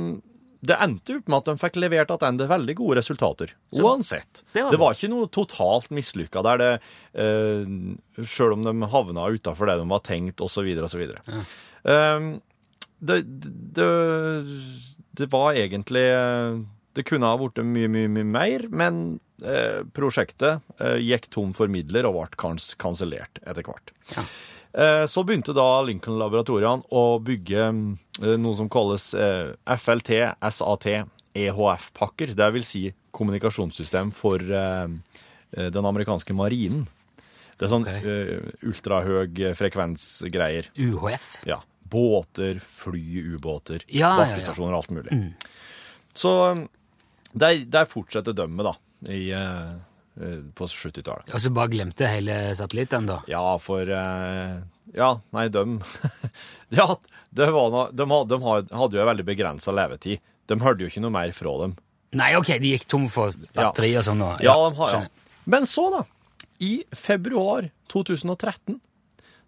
det 0.66 0.76
endte 0.82 1.18
opp 1.20 1.28
med 1.30 1.36
at 1.42 1.48
de 1.50 1.60
fikk 1.60 1.76
levert 1.78 2.10
tilbake 2.10 2.48
veldig 2.50 2.74
gode 2.78 2.98
resultater. 2.98 3.52
Uansett. 3.76 4.42
det 4.52 4.64
var 4.64 4.72
Det 4.72 4.80
var 4.80 4.96
ikke 4.96 5.10
noe 5.12 5.28
totalt 5.30 5.92
mislykka 5.94 6.42
der, 6.42 6.62
det, 6.62 6.70
eh, 7.14 8.24
sjøl 8.24 8.56
om 8.56 8.64
de 8.64 8.90
havna 8.90 9.28
utafor 9.30 9.70
det 9.70 9.78
de 9.78 9.88
var 9.92 10.02
tenkt, 10.06 10.40
osv., 10.40 10.66
osv. 10.88 11.04
Eh, 11.86 12.30
det, 12.98 13.18
det, 13.76 13.90
det 15.20 15.28
var 15.32 15.52
egentlig 15.60 16.06
eh, 16.08 16.56
Det 16.96 17.04
kunne 17.04 17.28
ha 17.28 17.36
blitt 17.36 17.60
mye, 17.60 17.88
mye, 17.92 18.08
mye 18.08 18.24
mer, 18.24 18.62
men 18.72 19.00
eh, 19.44 19.82
prosjektet 19.96 20.62
eh, 20.80 20.96
gikk 21.04 21.28
tom 21.34 21.52
for 21.56 21.68
midler 21.68 22.08
og 22.08 22.16
ble 22.16 22.38
kans 22.40 22.70
kansellert 22.80 23.40
etter 23.44 23.66
hvert. 23.66 23.92
Eh, 24.72 25.04
Så 25.08 25.24
begynte 25.28 25.52
da 25.56 25.66
Lincoln-laboratoriene 25.84 26.88
å 26.96 27.04
bygge 27.24 27.66
eh, 27.68 28.34
noe 28.40 28.56
som 28.56 28.70
kalles 28.72 29.10
eh, 29.12 29.52
FLT, 29.76 30.12
SAT, 30.40 30.88
EHF-pakker. 31.36 32.32
Det 32.36 32.48
vil 32.56 32.64
si 32.64 32.86
kommunikasjonssystem 33.16 34.12
for 34.16 34.40
eh, 34.40 34.88
den 35.52 35.88
amerikanske 35.92 36.36
marinen. 36.36 36.86
Det 37.56 37.64
er 37.64 37.72
sånn 37.72 37.86
okay. 37.88 38.40
ultrahøg 38.68 39.38
frekvensgreier. 39.56 40.68
UHF. 40.76 41.28
Ja. 41.48 41.60
Båter, 41.86 42.58
fly, 42.60 43.04
ubåter, 43.36 43.84
Ja, 43.88 44.10
ja, 44.26 44.40
ja. 44.42 44.72
alt 44.76 44.90
mulig. 44.90 45.12
Så 46.16 46.32
der, 47.36 47.60
der 47.68 47.84
fortsetter 47.90 48.34
dømmet, 48.36 48.64
da, 48.70 48.72
i, 49.12 49.26
eh, 49.36 49.74
eh, 50.20 50.38
på 50.56 50.66
70-tallet. 50.72 51.28
Og 51.34 51.42
så 51.44 51.52
bare 51.54 51.72
glemte 51.74 52.08
hele 52.08 52.38
satellitten, 52.56 53.06
da. 53.10 53.20
Ja, 53.30 53.44
for 53.62 53.82
eh, 53.88 54.56
Ja, 54.96 55.10
nei, 55.36 55.48
dem 55.52 55.80
Ja, 56.78 56.86
det 57.36 57.48
var 57.52 57.70
noe, 57.74 57.88
de, 57.92 58.06
de 58.06 58.38
hadde 58.46 58.96
jo 58.96 59.02
en 59.02 59.10
veldig 59.12 59.26
begrensa 59.28 59.74
levetid. 59.74 60.22
De 60.46 60.56
hørte 60.62 60.84
jo 60.86 60.90
ikke 60.92 61.02
noe 61.04 61.12
mer 61.14 61.32
fra 61.36 61.52
dem. 61.64 61.76
Nei, 62.16 62.30
ok, 62.38 62.54
de 62.62 62.70
gikk 62.76 62.86
tom 62.88 63.08
for 63.12 63.34
batteri 63.52 63.92
og 63.98 64.04
sånn. 64.06 64.22
og- 64.24 64.40
Ja, 64.46 64.54
de 64.62 64.76
har, 64.78 64.92
ja. 64.94 65.40
Men 65.44 65.66
så, 65.68 65.88
da. 65.92 66.04
I 66.62 66.84
februar 66.96 67.66
2013, 67.92 68.78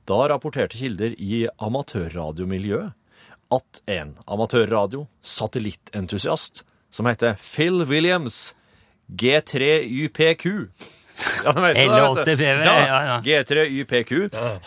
da 0.08 0.18
rapporterte 0.28 0.76
kilder 0.76 1.14
i 1.16 1.46
amatørradiomiljøet 1.64 2.92
at 3.56 3.80
en 3.88 4.10
amatørradio, 4.28 5.06
satellittentusiast, 5.24 6.64
som 6.90 7.10
heter 7.10 7.36
Phil 7.42 7.84
Williams, 7.88 8.54
G3YPQ 9.08 10.68
ja, 11.44 11.52
det, 11.52 11.60
vet 11.60 11.76
du. 11.76 11.82
L8PV, 11.82 12.42
ja, 12.64 13.06
ja. 13.06 13.20
G3YPQ. 13.24 14.12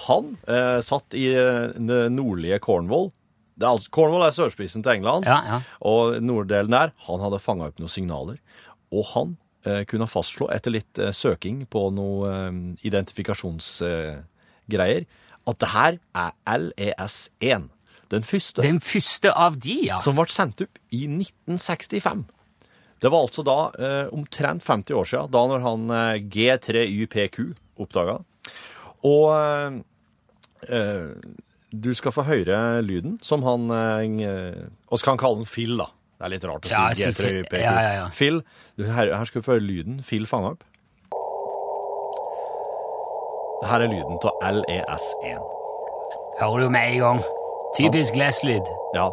Han 0.08 0.38
eh, 0.48 0.80
satt 0.84 1.14
i 1.16 1.36
eh, 1.36 1.70
det 1.80 2.10
nordlige 2.12 2.60
Cornwall. 2.60 3.12
Det 3.56 3.66
er 3.68 3.72
altså, 3.78 3.90
Cornwall 3.94 4.24
er 4.26 4.32
sørspissen 4.36 4.84
til 4.84 4.92
England. 4.98 5.26
Ja, 5.30 5.40
ja. 5.48 5.60
Og 5.88 6.24
norddelen 6.24 6.72
der, 6.74 6.92
han 7.08 7.20
hadde 7.24 7.40
fanga 7.44 7.66
opp 7.70 7.80
noen 7.80 7.90
signaler. 7.92 8.38
Og 8.92 9.06
han 9.14 9.38
eh, 9.68 9.84
kunne 9.90 10.08
fastslå, 10.10 10.46
etter 10.54 10.72
litt 10.76 11.00
eh, 11.00 11.12
søking 11.16 11.58
på 11.72 11.82
noe 11.96 12.32
eh, 12.32 12.52
identifikasjonsgreier, 12.90 15.02
at 15.52 15.58
det 15.62 15.70
her 15.74 15.94
er 16.26 16.32
LES1. 16.68 17.64
Den 18.12 18.26
første 18.28 18.64
Den 18.66 18.82
første 18.84 19.32
av 19.32 19.58
de, 19.62 19.78
ja. 19.88 19.98
som 20.02 20.18
ble 20.20 20.28
sendt 20.32 20.66
opp 20.66 20.80
i 20.92 21.06
1965. 21.08 22.26
Det 23.02 23.10
var 23.10 23.24
altså 23.26 23.44
da 23.46 23.60
eh, 23.82 24.10
omtrent 24.14 24.64
50 24.64 24.98
år 25.00 25.08
siden, 25.10 25.32
da 25.34 25.46
når 25.50 25.64
han 25.66 25.94
eh, 25.96 26.20
G3YPQ 26.36 27.40
oppdaga. 27.82 28.20
Og 29.08 29.24
eh, 29.34 29.80
eh, 30.70 31.08
du 31.72 31.94
skal 31.96 32.14
få 32.14 32.28
høre 32.28 32.60
lyden 32.84 33.16
som 33.24 33.46
han 33.48 33.72
eh, 33.72 34.68
Og 34.92 35.00
kan 35.00 35.16
han 35.16 35.22
kalle 35.24 35.42
den 35.42 35.50
Phil, 35.50 35.78
da. 35.80 35.88
Det 36.20 36.28
er 36.28 36.34
litt 36.36 36.46
rart 36.46 36.68
å 36.68 36.70
si 36.70 36.76
Ja, 36.76 36.84
jeg 36.92 37.00
sier 37.00 37.16
Phil. 37.18 37.40
G3YPQ. 37.40 37.64
Ja, 37.64 37.94
ja. 37.96 38.10
Phil, 38.14 38.44
her, 38.78 39.16
her 39.18 39.26
skal 39.26 39.42
du 39.42 39.48
få 39.48 39.56
høre 39.56 39.66
lyden 39.66 40.04
Phil 40.06 40.30
fanga 40.30 40.54
opp. 40.54 40.68
Her 43.66 43.86
er 43.86 43.90
lyden 43.90 44.18
av 44.26 44.62
LES1. 44.62 45.50
Hører 46.42 46.66
du 46.66 46.74
med 46.74 46.96
en 46.96 47.00
gang? 47.02 47.30
Typisk 47.78 48.14
Glass-lyd. 48.14 48.66
Ja. 48.94 49.10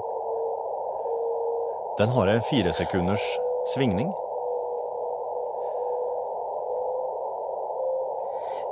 Den 1.99 2.09
har 2.15 2.27
en 2.27 2.43
fire 2.51 2.73
sekunders 2.73 3.23
svingning. 3.75 4.11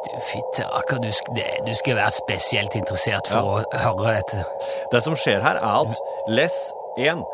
Du, 0.07 0.21
fitte, 0.21 0.67
akkurat 0.73 1.03
du, 1.03 1.09
sk- 1.09 1.35
det- 1.35 1.61
du 1.67 1.75
skal 1.75 1.97
være 1.99 2.11
spesielt 2.15 2.75
interessert 2.79 3.27
for 3.29 3.43
å 3.43 3.63
høre 3.73 4.15
dette. 4.21 4.45
Det 4.93 5.03
som 5.03 5.15
skjer 5.19 5.43
her, 5.43 5.57
er 5.57 5.81
at 5.81 5.99
LES 6.29 6.59
1 6.99 7.25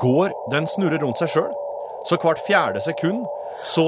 går 0.00 0.32
Den 0.50 0.66
snurrer 0.66 1.02
rundt 1.02 1.18
seg 1.20 1.28
sjøl. 1.28 1.52
Så 2.08 2.16
hvert 2.16 2.40
fjerde 2.46 2.80
sekund 2.82 3.26
så, 3.62 3.84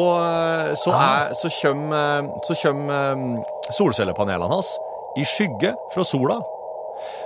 så, 0.79 0.93
er, 0.93 1.33
så 1.35 1.49
kommer, 1.63 2.29
så 2.47 2.55
kommer 2.63 2.95
eh, 2.95 3.73
solcellepanelene 3.75 4.47
hans 4.53 4.69
i 5.19 5.25
skygge 5.27 5.73
fra 5.95 6.05
sola. 6.07 6.37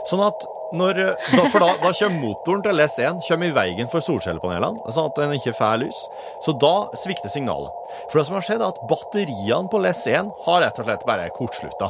Sånn 0.08 0.22
at 0.24 0.46
når, 0.76 0.98
da, 1.32 1.44
For 1.48 1.62
da, 1.62 1.70
da 1.80 1.92
kommer 1.96 2.20
motoren 2.20 2.62
til 2.64 2.76
LS1 2.76 3.22
kommer 3.24 3.48
i 3.48 3.54
veien 3.56 3.88
for 3.88 4.04
solcellepanelene, 4.04 4.92
sånn 4.92 5.08
at 5.08 5.20
den 5.20 5.36
ikke 5.38 5.54
får 5.56 5.80
lys. 5.84 6.00
Så 6.44 6.52
da 6.60 6.74
svikter 6.98 7.32
signalet. 7.32 7.72
For 8.10 8.20
det 8.20 8.26
som 8.28 8.36
har 8.36 8.44
skjedd, 8.44 8.64
er 8.64 8.74
at 8.74 8.82
batteriene 8.90 9.72
på 9.72 9.80
LS1 9.80 10.32
har 10.44 10.62
rett 10.64 10.80
og 10.82 10.88
slett 10.88 11.06
bare 11.08 11.30
kortslutta. 11.36 11.88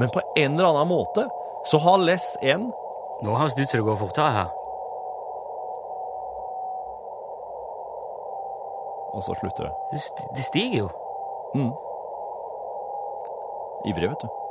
Men 0.00 0.12
på 0.12 0.20
en 0.36 0.58
eller 0.58 0.68
annen 0.74 0.90
måte 0.92 1.28
så 1.68 1.80
har 1.84 2.00
LS1 2.04 2.68
Nå 3.18 3.32
høres 3.34 3.56
det 3.58 3.64
ut 3.66 3.70
som 3.72 3.80
det 3.80 3.86
går 3.88 3.96
fortere 3.98 4.30
her. 4.30 4.50
Og 9.18 9.24
så 9.26 9.34
slutter 9.40 9.66
det. 9.66 10.02
Det 10.36 10.44
stiger 10.46 10.84
jo. 10.84 10.90
Ivrig, 13.90 14.12
vet 14.12 14.22
du. 14.22 14.47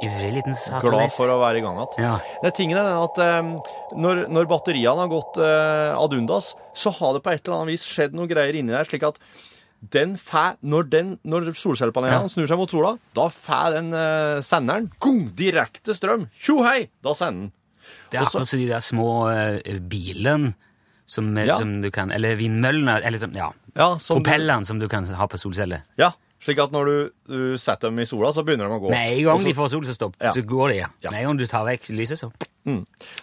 Ivrig 0.00 0.32
liten 0.38 0.54
satellitt. 0.56 0.94
Glad 0.94 1.12
for 1.12 1.28
å 1.28 1.38
være 1.42 1.60
i 1.60 1.62
gang 1.64 1.76
igjen. 1.76 2.04
Ja. 2.06 2.14
Det 2.44 2.52
tingen 2.56 2.78
er 2.80 2.86
den 2.88 3.02
at 3.04 3.18
eh, 3.20 3.96
når, 4.00 4.22
når 4.32 4.48
batteriene 4.48 5.02
har 5.02 5.10
gått 5.12 5.40
uh, 5.42 5.98
ad 6.00 6.14
undas, 6.16 6.54
så 6.72 6.92
har 6.96 7.16
det 7.16 7.22
på 7.26 7.32
et 7.34 7.42
eller 7.44 7.58
annet 7.58 7.74
vis 7.74 7.84
skjedd 7.84 8.16
noe 8.16 8.30
greier 8.30 8.56
inni 8.56 8.72
der, 8.72 8.88
slik 8.88 9.04
at 9.10 9.18
den 9.92 10.14
fæ, 10.20 10.54
når, 10.60 10.88
den, 10.92 11.12
når 11.24 11.50
solcellepanelene 11.56 12.26
Ja. 12.28 12.32
snur 12.32 12.48
seg 12.48 12.60
mot 12.60 12.72
sola, 12.72 12.94
da 13.16 13.28
får 13.32 13.76
den 13.78 13.92
uh, 13.96 14.40
senderen 14.44 14.90
gong, 15.00 15.22
direkte 15.36 15.96
strøm. 15.96 16.28
Tjo 16.36 16.60
hei! 16.64 16.88
Da 17.04 17.14
sender 17.16 17.48
den. 17.50 17.52
Det 18.12 18.20
er 18.20 18.26
akkurat 18.26 18.48
som 18.48 18.60
de 18.60 18.66
der 18.70 18.84
små 18.84 19.10
uh, 19.28 19.78
bilene 19.90 20.52
som, 21.10 21.32
Ja. 21.36 21.56
som 21.58 21.80
du 21.82 21.88
kan 21.90 22.12
Eller 22.14 22.36
vindmøllene, 22.38 23.00
eller 23.02 23.18
som, 23.18 23.32
ja, 23.34 23.50
Ja, 23.74 23.98
som 23.98 24.22
du- 24.22 24.64
som 24.64 24.78
du 24.78 24.88
kan 24.88 25.04
ha 25.04 25.26
på 25.26 25.38
solceller. 25.40 25.82
Ja, 25.98 26.12
slik 26.40 26.58
at 26.62 26.72
når 26.72 26.88
du, 26.88 26.94
du 27.28 27.40
setter 27.60 27.90
dem 27.90 27.98
i 28.00 28.06
sola, 28.08 28.30
så 28.32 28.42
begynner 28.46 28.70
de 28.70 28.76
å 28.78 28.80
gå. 28.80 28.90
Med 28.94 29.12
en 29.18 29.24
gang 29.26 29.38
så- 29.42 29.50
de 29.50 29.54
får 29.58 29.68
solstopp, 29.74 30.14
Ja. 30.20 30.30
så 30.32 30.42
går 30.46 30.68
de. 30.72 30.76
Ja. 30.80 30.88
Ja. 31.04 31.10
Med 31.12 31.20
en 31.20 31.26
gang 31.30 31.36
du 31.42 31.46
tar 31.46 31.66
vekk 31.68 31.90
lyset, 31.92 32.18
så 32.18 32.30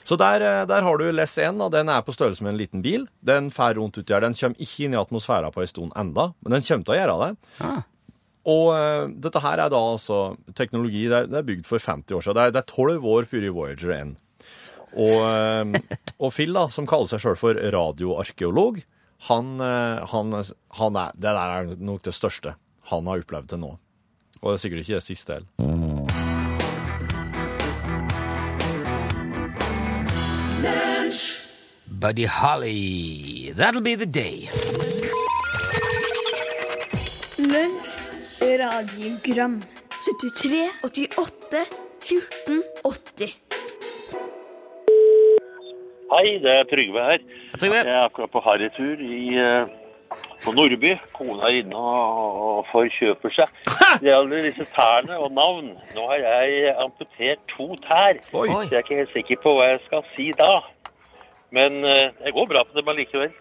Så 0.04 0.18
der, 0.18 0.42
eh, 0.42 0.66
der 0.66 0.82
har 0.82 0.98
du 0.98 1.12
LES 1.12 1.38
1, 1.38 1.62
og 1.62 1.72
den 1.72 1.90
er 1.90 2.02
på 2.02 2.12
størrelse 2.14 2.42
med 2.42 2.54
en 2.54 2.58
liten 2.58 2.82
bil. 2.82 3.08
Den 3.24 3.50
fer 3.52 3.76
rundt 3.78 3.98
uti 3.98 4.14
her. 4.14 4.20
Den 4.22 4.34
kommer 4.34 4.58
ikke 4.60 4.86
inn 4.86 4.94
i 4.94 4.98
atmosfæra 4.98 5.52
på 5.54 5.62
en 5.62 5.68
stund 5.68 5.92
enda, 5.96 6.34
men 6.44 6.52
den 6.52 6.62
kommer 6.62 6.86
til 6.86 6.96
å 6.96 7.00
gjøre 7.00 7.18
det. 7.28 7.38
ah. 7.62 7.82
Og 8.48 8.68
uh, 8.72 9.08
dette 9.20 9.42
her 9.42 9.60
er 9.60 9.70
da 9.70 9.76
altså 9.76 10.38
teknologi 10.56 11.08
det 11.10 11.18
er, 11.18 11.26
det 11.28 11.36
er 11.36 11.44
bygd 11.44 11.66
for 11.66 11.80
50 11.80 12.16
år 12.16 12.22
siden. 12.24 12.54
Det 12.54 12.56
er, 12.56 12.62
12 12.62 13.04
år 13.04 13.26
før 13.28 13.52
Voyager 13.54 13.92
1. 13.92 14.16
Og, 14.96 15.18
uh, 15.20 15.98
og 16.20 16.32
Phil, 16.34 16.54
da, 16.54 16.68
som 16.70 16.88
kaller 16.88 17.08
seg 17.12 17.20
sjøl 17.20 17.36
for 17.36 17.54
radioarkeolog, 17.54 18.80
han, 19.28 19.60
han, 19.60 20.32
han 20.78 20.96
er, 20.96 21.12
det 21.18 21.22
der 21.34 21.54
er 21.58 21.76
nok 21.80 22.04
det 22.04 22.14
største 22.14 22.54
han 22.92 23.08
har 23.08 23.24
opplevd 23.24 23.52
til 23.52 23.60
nå. 23.64 23.72
Og 24.42 24.52
det 24.52 24.58
er 24.58 24.62
sikkert 24.64 24.84
ikke 24.86 25.00
det 25.00 25.08
siste 25.08 25.34
heller. 25.34 25.50
Buddy 32.00 32.28
Holly, 32.28 33.52
that'll 33.58 33.82
be 33.82 33.96
the 33.96 34.06
day. 34.06 34.48
Lunsj, 37.42 37.98
radiogram 38.62 39.62
73, 40.06 40.70
88, 40.84 41.66
14, 42.00 42.64
80 42.86 43.48
Hei, 46.08 46.38
det 46.44 46.52
er 46.54 46.64
Trygve 46.72 47.02
her. 47.04 47.20
Jeg 47.62 47.72
er 47.84 48.06
akkurat 48.06 48.32
på 48.32 48.40
harrytur 48.46 49.02
i, 49.04 49.36
eh, 49.36 49.68
på 50.48 50.54
Nordby. 50.56 50.94
Kona 51.16 51.50
er 51.50 51.60
inne 51.62 51.82
og, 51.82 52.64
forkjøper 52.72 53.34
seg. 53.36 53.60
Det 54.02 54.08
gjelder 54.08 54.46
disse 54.48 54.68
tærne 54.72 55.18
og 55.20 55.34
navn. 55.36 55.74
Nå 55.96 56.06
har 56.12 56.24
jeg 56.24 56.74
amputert 56.86 57.44
to 57.52 57.74
tær, 57.84 58.22
Oi. 58.32 58.48
så 58.48 58.62
jeg 58.64 58.80
er 58.80 58.86
ikke 58.86 59.02
helt 59.02 59.16
sikker 59.16 59.44
på 59.44 59.58
hva 59.58 59.74
jeg 59.74 59.84
skal 59.88 60.08
si 60.14 60.30
da. 60.38 60.54
Men 61.56 61.82
eh, 61.88 62.08
det 62.24 62.36
går 62.36 62.48
bra 62.52 62.64
på 62.68 62.76
dem 62.78 62.92
allikevel. 62.94 63.36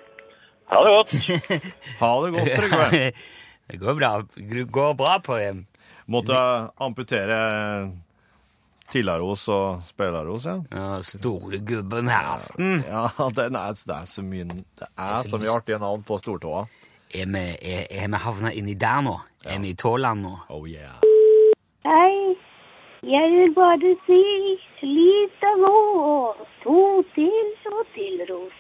Ha 0.71 0.83
det 0.83 0.95
godt. 0.97 1.15
Ha 2.03 2.11
det 2.25 2.33
godt, 2.35 2.51
Trygve. 2.59 3.13
det 3.71 3.81
går 3.83 3.99
bra, 4.01 4.11
går 4.79 4.99
bra 4.99 5.19
på 5.23 5.39
dem. 5.39 5.63
Måtte 6.11 6.39
amputere 6.83 7.39
Tillaros 8.91 9.49
og 9.51 9.83
Spelaros, 9.87 10.47
ja. 10.47 10.57
Ja, 10.71 10.89
store 11.03 11.59
gubben 11.67 12.11
Hersten. 12.11 12.83
Ja, 12.87 13.09
den 13.35 13.59
er, 13.59 13.75
det 13.75 13.97
er 13.97 14.07
så 14.07 14.23
mye 14.23 14.47
Det 14.47 14.87
er 14.87 15.23
så 15.27 15.41
mye 15.43 15.55
artige 15.55 15.81
navn 15.83 16.05
på 16.07 16.19
stortåa. 16.23 16.67
Er 17.17 17.27
vi, 17.33 17.43
er, 17.73 17.87
er 17.91 18.09
vi 18.13 18.19
havna 18.21 18.51
inni 18.53 18.75
der 18.77 19.01
nå? 19.01 19.15
Er 19.49 19.61
vi 19.63 19.71
i 19.73 19.77
Tåland 19.79 20.21
nå? 20.21 20.35
Oh 20.53 20.67
yeah. 20.69 20.99
Hei, 21.87 22.35
jeg 23.09 23.31
vil 23.33 23.55
bare 23.57 23.93
si 24.05 24.19
lita 24.83 25.53
og 25.69 26.43
to 26.65 26.83
til 27.15 27.71
og 27.73 27.87
til 27.95 28.21
ros. 28.29 28.59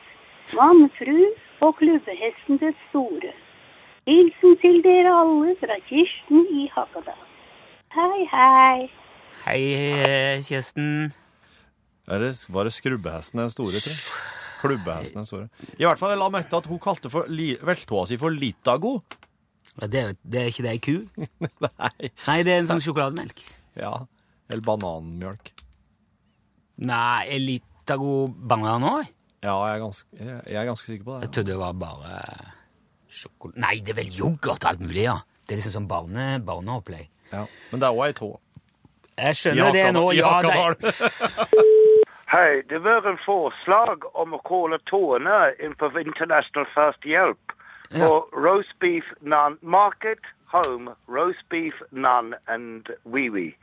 Mannfru 0.57 1.19
og 1.67 1.77
klubbehesten 1.83 2.63
det 2.63 2.73
store. 2.87 3.35
Hilsen 4.09 4.57
til 4.63 4.81
dere 4.87 5.13
alle 5.21 5.53
fra 5.61 5.77
Kirsten 5.91 6.49
i 6.49 6.71
Hakadal. 6.73 7.21
Hei, 7.93 8.25
hei. 8.33 8.89
Hei, 9.45 9.61
eh, 9.75 10.41
Kirsten. 10.49 11.13
Er 12.09 12.25
det, 12.25 12.33
var 12.49 12.65
det 12.65 12.73
skrubbehesten 12.73 13.45
den 13.45 13.51
store, 13.51 13.85
tror 13.85 13.93
jeg? 13.93 14.36
Klubbehesten 14.69 15.27
sorry. 15.29 15.49
I 15.79 15.85
hvert 15.87 15.99
fall, 16.01 16.13
jeg 16.15 16.21
la 16.23 16.29
merke 16.35 16.51
til 16.53 16.59
at 16.63 16.69
hun 16.71 16.81
kalte 16.83 17.11
for 17.13 17.29
li, 17.33 17.53
veltåa 17.65 18.07
si 18.11 18.19
for 18.21 18.31
Litago. 18.35 18.97
Ja, 19.81 19.87
Det, 19.93 20.01
er- 20.03 20.17
det 20.25 20.41
er 20.43 20.47
ikke 20.53 20.65
det 20.67 20.73
ei 20.73 20.81
ku? 20.81 20.97
Nei. 21.67 22.11
Nei, 22.27 22.39
det 22.47 22.53
er 22.55 22.63
en 22.63 22.71
sånn 22.71 22.81
sjokolademelk. 22.85 23.43
Ja. 23.77 23.95
Eller 24.49 24.63
bananmjølk. 24.65 25.51
Nei, 26.87 27.27
er 27.33 27.41
Litago 27.41 28.27
banan 28.29 28.85
òg? 28.89 29.13
Ja, 29.45 29.53
jeg 29.69 29.77
er, 29.77 29.83
ganske, 29.85 30.07
jeg, 30.19 30.39
jeg 30.51 30.57
er 30.63 30.67
ganske 30.71 30.89
sikker 30.91 31.05
på 31.07 31.17
Jeg 31.21 31.27
det. 31.29 31.33
trodde 31.37 31.53
det 31.53 31.59
var 31.61 31.77
bare 31.79 32.15
sjokolade... 33.17 33.61
Nei, 33.63 33.75
det 33.85 33.93
er 33.95 33.99
vel 34.01 34.11
yoghurt 34.17 34.65
og 34.65 34.71
alt 34.73 34.81
mulig, 34.83 35.05
ja. 35.07 35.19
Det 35.47 35.55
er 35.55 35.61
liksom 35.61 35.75
sånn 35.77 35.87
barne, 35.91 36.25
barneopplegg. 36.43 37.07
Ja. 37.31 37.45
Men 37.71 37.83
det 37.83 37.87
er 37.87 37.95
òg 38.01 38.09
ei 38.09 38.17
tå. 38.19 38.33
Jeg 39.17 39.39
skjønner 39.39 39.71
det 39.77 39.85
nå, 39.97 40.03
ja. 40.17 40.33
Det, 40.43 40.57
Hakadal. 40.57 41.77
Hei, 42.29 42.63
det 42.69 42.79
var 42.79 43.07
en 43.07 43.19
forslag 43.25 44.17
om 44.19 44.33
kalle 44.49 44.79
tårene 44.91 45.53
inn 45.63 45.75
på 45.79 45.93
International 46.01 46.67
Førstehjelp 46.75 47.53
på 47.95 48.09
roast 48.35 48.75
beef 48.83 49.13
none 49.21 49.57
market, 49.63 50.27
home, 50.51 50.91
roast 51.07 51.45
beef 51.55 51.83
none 51.91 52.35
and 52.49 52.91
wee-wee. 53.05 53.55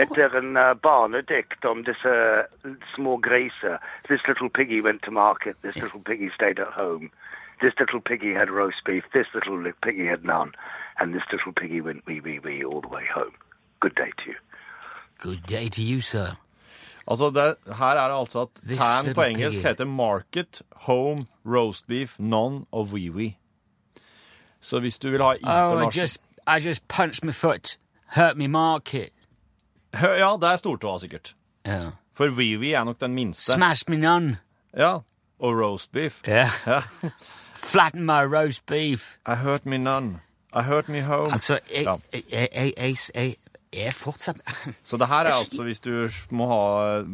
Etter 0.00 0.32
en 0.38 0.56
uh, 0.56 0.72
barnedikt 0.74 1.64
om 1.64 1.84
disse 1.84 2.14
små 2.94 3.16
griser. 3.16 3.76
This 4.08 4.24
little 4.28 4.48
piggy 4.48 4.80
went 4.80 5.02
to 5.02 5.10
market, 5.10 5.60
this 5.60 5.76
little 5.76 6.00
piggy 6.00 6.30
stayed 6.34 6.58
at 6.58 6.72
home. 6.72 7.10
This 7.60 7.74
little 7.78 8.00
piggy 8.00 8.32
had 8.32 8.50
roast 8.50 8.84
beef, 8.84 9.04
this 9.12 9.28
little 9.34 9.72
piggy 9.82 10.06
had 10.06 10.24
none, 10.24 10.52
and 10.98 11.12
this 11.12 11.28
little 11.32 11.52
piggy 11.52 11.82
went 11.82 12.06
wee 12.06 12.20
wee 12.20 12.38
wee 12.38 12.64
all 12.64 12.80
the 12.80 12.88
way 12.88 13.04
home. 13.14 13.36
Good 13.80 13.94
day 13.94 14.12
to 14.24 14.30
you. 14.30 14.36
Good 15.18 15.44
day 15.46 15.68
to 15.68 15.82
you, 15.82 16.00
sir. 16.00 16.38
Altså, 17.08 17.30
det, 17.30 17.54
her 17.76 17.86
er 17.86 18.08
det 18.08 18.18
altså 18.18 18.40
at 18.40 18.76
tan 18.78 19.14
på 19.14 19.22
engelsk 19.22 19.62
heter 19.62 19.84
market, 19.84 20.62
home, 20.72 21.26
roast 21.46 21.86
beef, 21.86 22.16
none 22.18 22.64
og 22.72 22.88
wee-wee. 22.92 23.32
Så 24.60 24.80
hvis 24.80 24.98
du 24.98 25.10
vil 25.10 25.22
ha 25.22 25.34
Oh, 25.72 25.82
I 25.82 25.98
just, 26.00 26.18
I 26.46 26.58
just 26.68 26.88
punched 26.88 27.24
my 27.24 27.32
foot. 27.32 27.78
Hurt 28.16 28.36
me 28.36 28.48
market. 28.48 29.08
Ja, 30.02 30.36
det 30.40 30.48
er 30.50 30.56
stortåa 30.56 30.98
sikkert. 30.98 31.36
Ja. 31.66 31.90
For 32.14 32.28
wee-wee 32.28 32.72
er 32.74 32.84
nok 32.84 33.00
den 33.00 33.14
minste. 33.14 33.52
Smash 33.52 33.84
me 33.88 33.96
none. 33.96 34.38
Ja. 34.76 34.94
Og 35.38 35.58
roast 35.62 35.92
beef. 35.92 36.20
Ja. 36.26 36.50
Ja. 36.66 36.80
Flatten 37.70 38.04
my 38.06 38.22
roast 38.34 38.66
beef. 38.66 39.16
I 39.28 39.34
hurt 39.34 39.66
me 39.66 39.78
none. 39.78 40.20
I 40.56 40.62
hurt 40.62 40.88
me 40.88 41.02
home. 41.02 41.32
Altså, 41.32 41.58
jeg, 41.74 41.82
Ja. 41.84 41.94
jeg, 42.32 42.48
jeg, 42.76 42.96
jeg 43.14 43.36
er 43.76 43.94
fortsatt 43.94 44.40
Så 44.86 44.98
det 45.00 45.08
her 45.10 45.28
er 45.28 45.36
altså 45.36 45.66
hvis 45.66 45.82
du 45.84 45.92
må 46.36 46.48
ha 46.50 46.62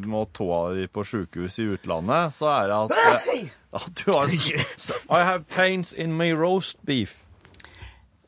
må 0.08 0.24
tåa 0.34 0.74
di 0.76 0.86
på 0.90 1.04
sjukehus 1.06 1.58
i 1.62 1.68
utlandet, 1.74 2.34
så 2.34 2.50
er 2.52 2.70
det 2.70 2.78
at, 2.78 3.26
eh, 3.34 3.50
at 3.80 4.02
du 4.02 4.12
har 4.12 4.32
så, 4.76 4.98
I 5.10 5.22
have 5.26 5.44
pains 5.50 5.92
in 5.92 6.16
my 6.18 6.30
roast 6.36 6.78
beef. 6.86 7.22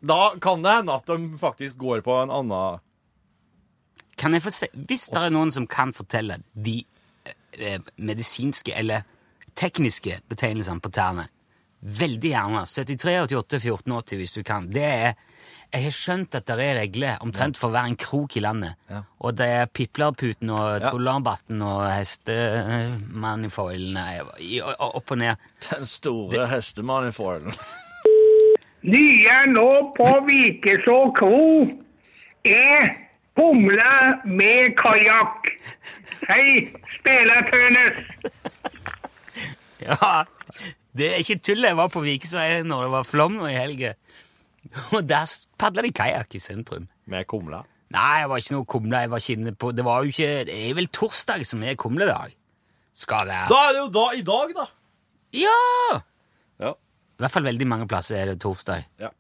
Da 0.05 0.35
kan 0.41 0.65
det 0.65 0.73
hende 0.81 0.97
at 0.99 1.07
de 1.09 1.39
faktisk 1.41 1.79
går 1.81 2.05
på 2.05 2.17
en 2.23 2.33
annen 2.33 2.81
Kan 4.21 4.35
jeg 4.37 4.45
få 4.45 4.51
se 4.53 4.69
Hvis 4.75 5.09
det 5.11 5.23
er 5.23 5.33
noen 5.35 5.51
som 5.53 5.67
kan 5.67 5.95
fortelle 5.97 6.43
de 6.53 6.83
eh, 7.59 7.81
medisinske 7.97 8.75
eller 8.77 9.07
tekniske 9.55 10.19
betegnelsene 10.29 10.83
på 10.83 10.91
tærne, 10.91 11.29
veldig 11.85 12.31
gjerne. 12.33 12.65
73 12.67 13.21
88 13.29 13.61
14 13.63 13.93
80 13.93 14.19
hvis 14.19 14.35
du 14.35 14.43
kan. 14.43 14.67
Det 14.73 14.85
er 14.85 15.15
Jeg 15.75 15.83
har 15.89 15.95
skjønt 15.97 16.37
at 16.39 16.45
det 16.47 16.55
er 16.63 16.77
regler 16.79 17.19
omtrent 17.25 17.57
for 17.59 17.69
hver 17.75 17.87
en 17.91 17.97
krok 17.99 18.37
i 18.39 18.41
landet. 18.45 18.73
Og 19.19 19.35
det 19.39 19.49
er 19.51 19.67
piplerputen 19.67 20.51
og 20.55 20.67
Ja. 20.81 20.87
trollerbatten 20.91 21.59
og 21.67 21.81
hestemanifoilene 21.91 24.05
opp 24.79 25.11
og 25.11 25.19
ned. 25.19 25.35
Den 25.71 25.87
store 25.87 26.47
hestemanifoilen. 26.53 27.53
Nye 28.95 29.39
nå 29.51 29.69
på 29.97 30.07
Vikeså 30.29 30.99
kro 31.17 31.67
er 32.45 32.95
humle 33.35 34.21
med 34.29 34.77
kajakk. 34.79 35.49
Hei, 36.31 36.71
spelertønes. 37.01 37.97
Ja, 39.85 40.25
det 40.97 41.07
er 41.11 41.19
ikke 41.21 41.37
tull. 41.45 41.61
Jeg 41.67 41.77
var 41.77 41.89
på 41.93 42.01
Vikeså 42.01 42.41
når 42.65 42.83
det 42.87 42.93
var 42.95 43.05
flom 43.05 43.35
nå 43.37 43.45
i 43.51 43.57
helga. 43.59 43.91
Og 44.97 45.09
der 45.09 45.31
padla 45.61 45.85
de 45.87 45.93
kajakk 45.95 46.37
i 46.37 46.43
sentrum. 46.43 46.89
Med 47.11 47.27
kumle. 47.31 47.63
Nei, 47.95 48.21
jeg 48.23 48.31
var 48.31 48.43
ikke 48.43 48.55
noe 48.57 48.69
kumle. 48.75 49.03
Jeg 49.05 49.13
var 49.13 49.23
ikke 49.23 49.37
inne 49.39 49.53
på 49.55 49.71
Det 49.77 49.85
var 49.87 50.03
jo 50.03 50.11
ikke 50.11 50.31
Det 50.49 50.55
er 50.57 50.79
vel 50.79 50.89
torsdag 50.89 51.45
som 51.47 51.63
er 51.63 51.77
kumledag. 51.79 52.33
Skal 52.95 53.29
være. 53.29 53.51
Da 53.51 53.61
er 53.69 53.77
det 53.77 53.83
jo 53.83 53.91
da 53.95 54.07
i 54.15 54.25
dag, 54.27 54.55
da! 54.55 54.67
Ja! 55.35 55.59
Ja. 56.63 56.71
I 56.75 57.23
hvert 57.25 57.35
fall 57.35 57.47
veldig 57.47 57.67
mange 57.67 57.89
plasser 57.91 58.21
er 58.21 58.33
det 58.33 58.41
torsdag. 58.43 58.87
Ja. 59.03 59.11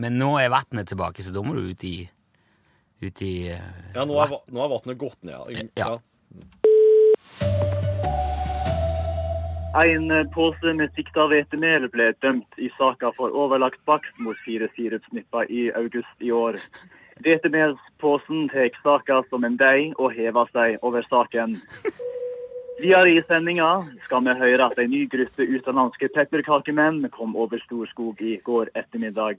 Men 0.00 0.18
nå 0.20 0.36
er 0.38 0.52
vannet 0.52 0.86
tilbake, 0.86 1.22
så 1.22 1.32
da 1.34 1.42
må 1.42 1.56
du 1.56 1.64
ut 1.72 1.84
i 1.88 1.96
Ut 3.00 3.22
i 3.24 3.48
eh, 3.48 3.70
Ja, 3.94 4.04
nå 4.04 4.18
er, 4.20 4.34
nå 4.52 4.62
er 4.62 4.72
vannet 4.74 4.98
gått 5.00 5.24
ned. 5.24 5.70
Ja. 5.74 5.96
Ja. 5.96 7.78
En 9.74 10.10
eh, 10.10 10.26
pose 10.34 10.72
med 10.74 10.90
sikta 10.98 11.28
hvetemel 11.30 11.84
ble 11.92 12.08
dømt 12.24 12.56
i 12.58 12.70
saka 12.74 13.12
for 13.14 13.30
overlagt 13.30 13.78
bakst 13.86 14.16
mot 14.18 14.38
fire 14.42 14.66
sirupsnipper 14.74 15.46
i 15.46 15.68
august 15.78 16.24
i 16.26 16.32
år. 16.34 16.58
Hvetemelsposen 17.22 18.48
tar 18.50 18.74
saka 18.82 19.20
som 19.30 19.44
en 19.46 19.58
deig 19.60 19.94
og 19.98 20.10
hever 20.16 20.50
seg 20.50 20.82
over 20.82 21.06
saken. 21.06 21.54
Videre 22.80 23.12
i 23.14 23.22
sendinga 23.28 23.68
skal 24.08 24.24
vi 24.26 24.34
høre 24.40 24.66
at 24.66 24.78
en 24.80 24.90
ny 24.90 25.04
gruppe 25.12 25.46
utenlandske 25.46 26.08
pepperkakemenn 26.16 27.04
kom 27.14 27.36
over 27.36 27.62
Storskog 27.62 28.18
i 28.26 28.40
går 28.42 28.72
ettermiddag. 28.74 29.38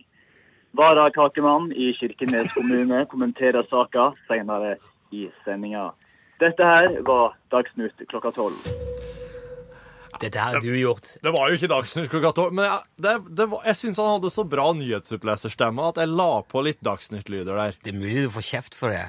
Varakakemann 0.77 1.73
i 1.73 1.91
Kirkenes 1.99 2.53
kommune 2.55 3.03
kommenterer 3.11 3.67
saka 3.67 4.13
senere 4.29 4.77
i 5.11 5.27
sendinga. 5.43 5.89
Dette 6.39 6.71
her 6.71 7.01
var 7.03 7.35
Dagsnytt 7.51 8.07
klokka 8.07 8.31
tolv. 8.31 8.90
Dette 10.21 10.43
har 10.43 10.59
du 10.61 10.69
gjort. 10.77 11.15
Det 11.23 11.33
var 11.33 11.49
jo 11.49 11.57
ikke 11.57 11.69
Dagsnytt 11.71 12.11
klokka 12.11 12.31
tolv, 12.37 12.53
men 12.57 12.67
jeg, 12.67 12.87
det, 13.01 13.15
det 13.39 13.47
var, 13.51 13.65
jeg 13.69 13.79
syns 13.79 13.99
han 14.01 14.13
hadde 14.15 14.31
så 14.33 14.45
bra 14.47 14.67
nyhetsoppleserstemme 14.77 15.89
at 15.91 16.01
jeg 16.03 16.11
la 16.13 16.29
på 16.45 16.63
litt 16.65 16.81
Dagsnytt-lyder 16.85 17.57
der. 17.57 17.77
Det 17.81 17.93
er 17.93 17.99
mulig 17.99 18.27
du 18.27 18.33
får 18.37 18.47
kjeft 18.51 18.77
for 18.77 18.93
det. 18.93 19.07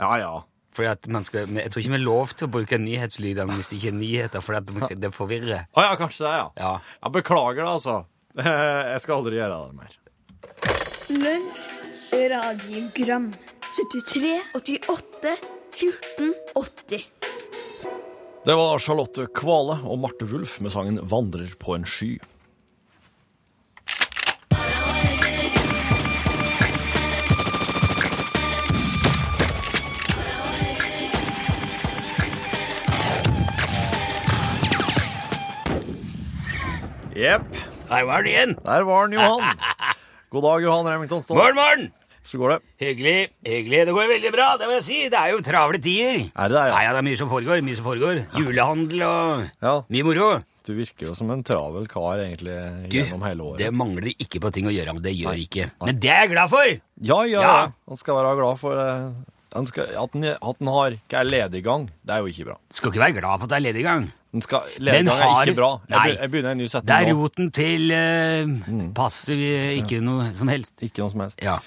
Ja, 0.00 0.10
ja. 0.22 0.34
Fordi 0.74 0.90
at 0.90 1.06
man 1.12 1.26
skal, 1.26 1.46
jeg 1.54 1.70
tror 1.70 1.84
ikke 1.84 1.92
vi 1.92 2.00
er 2.00 2.06
lov 2.06 2.32
til 2.34 2.48
å 2.48 2.52
bruke 2.56 2.78
nyhetslyder 2.82 3.46
hvis 3.52 3.70
det 3.70 3.78
ikke 3.78 3.92
er 3.92 3.98
nyheter, 4.00 4.42
for 4.42 4.58
at 4.58 4.72
det 5.04 5.12
forvirrer. 5.14 5.68
Å 5.70 5.86
ja, 5.86 5.92
kanskje 6.00 6.26
det, 6.26 6.32
ja. 6.40 6.48
Ja. 6.58 6.72
Jeg 7.04 7.16
beklager 7.20 7.62
det, 7.62 7.70
altså. 7.76 8.00
Jeg 8.94 9.04
skal 9.04 9.20
aldri 9.20 9.38
gjøre 9.38 9.60
det 9.68 9.78
mer. 9.78 10.00
Lunsj, 11.14 11.68
radiogram 12.34 13.30
73, 13.76 14.34
88, 14.58 15.36
14, 15.78 16.34
80 16.58 17.33
Det 18.44 18.54
var 18.54 18.78
Charlotte 18.78 19.24
Kvale 19.32 19.78
og 19.88 20.02
Marte 20.02 20.26
Wulf 20.28 20.58
med 20.60 20.72
sangen 20.74 20.98
'Vandrer 21.00 21.54
på 21.56 21.74
en 21.78 21.86
sky'. 21.88 22.18
Jepp. 37.16 37.48
Der 37.88 38.02
var 38.04 38.12
han 38.20 38.26
igjen. 38.26 38.56
Der 38.60 38.82
var 38.84 39.06
den, 39.06 39.12
Johan. 39.16 39.56
God 40.30 40.42
dag, 40.42 40.62
Johan 40.62 40.86
Remington 40.92 41.22
Ståhl. 41.22 41.38
Morn, 41.38 41.54
morgen! 41.54 41.92
Så 42.24 42.38
går 42.40 42.54
det. 42.54 42.58
Hyggelig. 42.80 43.16
hyggelig. 43.44 43.80
Det 43.86 43.92
går 43.94 44.08
veldig 44.14 44.30
bra, 44.32 44.46
det 44.56 44.66
må 44.70 44.72
jeg 44.78 44.84
si. 44.86 44.98
Det 45.12 45.18
er 45.20 45.34
jo 45.34 45.42
travle 45.44 45.76
tider. 45.84 46.22
Er 46.32 46.48
det 46.48 46.56
det, 46.56 46.62
ja? 46.70 46.72
Nei, 46.74 46.84
Ja, 46.86 46.92
det 46.96 47.00
er 47.02 47.06
mye 47.10 47.18
som 47.20 47.28
foregår. 47.28 47.60
mye 47.66 47.76
som 47.76 47.84
foregår. 47.84 48.22
Julehandel 48.40 49.02
og 49.04 49.44
Ja. 49.60 49.74
mye 49.92 50.04
moro. 50.08 50.30
Du 50.64 50.72
virker 50.72 51.06
jo 51.08 51.14
som 51.14 51.30
en 51.30 51.42
travel 51.44 51.86
kar 51.86 52.16
egentlig 52.24 52.88
Du, 52.88 52.96
gjennom 52.96 53.20
hele 53.28 53.42
året. 53.44 53.58
det 53.58 53.70
mangler 53.74 54.14
ikke 54.16 54.40
på 54.40 54.50
ting 54.50 54.64
å 54.64 54.72
gjøre, 54.72 54.94
men 54.94 55.02
det 55.02 55.12
gjør 55.12 55.36
ikke. 55.36 55.70
Men 55.84 56.00
det 56.00 56.08
er 56.10 56.20
jeg 56.24 56.30
glad 56.32 56.48
for! 56.48 56.64
Ja, 57.02 57.22
ja, 57.28 57.40
Ja. 57.42 57.72
Han 57.88 57.96
skal 58.00 58.14
være 58.16 58.36
glad 58.40 58.58
for 58.58 58.72
eh, 58.72 59.12
han 59.54 59.66
skal, 59.66 59.84
at, 59.84 60.10
han, 60.14 60.24
at 60.24 60.56
han 60.58 60.66
har 60.66 60.90
ikke 60.96 61.20
er 61.20 61.24
lediggang. 61.28 61.90
Det 62.04 62.10
er 62.10 62.18
jo 62.24 62.26
ikke 62.32 62.46
bra. 62.48 62.56
Skal 62.72 62.90
ikke 62.90 63.04
være 63.04 63.20
glad 63.20 63.38
for 63.38 63.44
at 63.44 63.50
det 63.50 63.56
er 63.60 63.66
lediggang. 63.72 64.12
Han 64.32 64.40
skal, 64.42 64.62
Men 64.80 65.06
har, 65.06 65.20
er 65.44 65.46
ikke 65.46 65.54
bra. 65.60 65.80
Jeg, 65.88 66.16
Nei. 66.18 66.26
begynner 66.26 66.50
en 66.50 66.58
ny 66.58 66.66
setning 66.66 66.88
Det 66.88 67.08
er 67.08 67.14
roten 67.14 67.52
til 67.52 67.92
uh, 67.94 68.90
passiv 68.96 69.38
ikke 69.38 70.00
noe 70.02 70.32
som 70.34 70.48
helst. 70.48 70.72
Ikke 70.82 71.04
noe 71.04 71.10
som 71.12 71.20
helst. 71.20 71.38
Ja. 71.44 71.58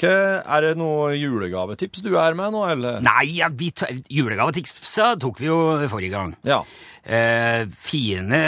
Hva, 0.00 0.12
er 0.40 0.64
det 0.64 0.76
noe 0.80 1.12
julegavetips 1.18 2.00
du 2.04 2.14
er 2.16 2.36
med 2.38 2.54
nå, 2.54 2.64
eller? 2.72 3.00
Nei, 3.04 3.26
ja, 3.36 3.50
julegavetipsa 3.52 5.12
tok 5.20 5.42
vi 5.42 5.50
jo 5.50 5.60
forrige 5.92 6.14
gang. 6.14 6.34
Ja. 6.46 6.62
Eh, 7.04 7.66
fine 7.68 8.40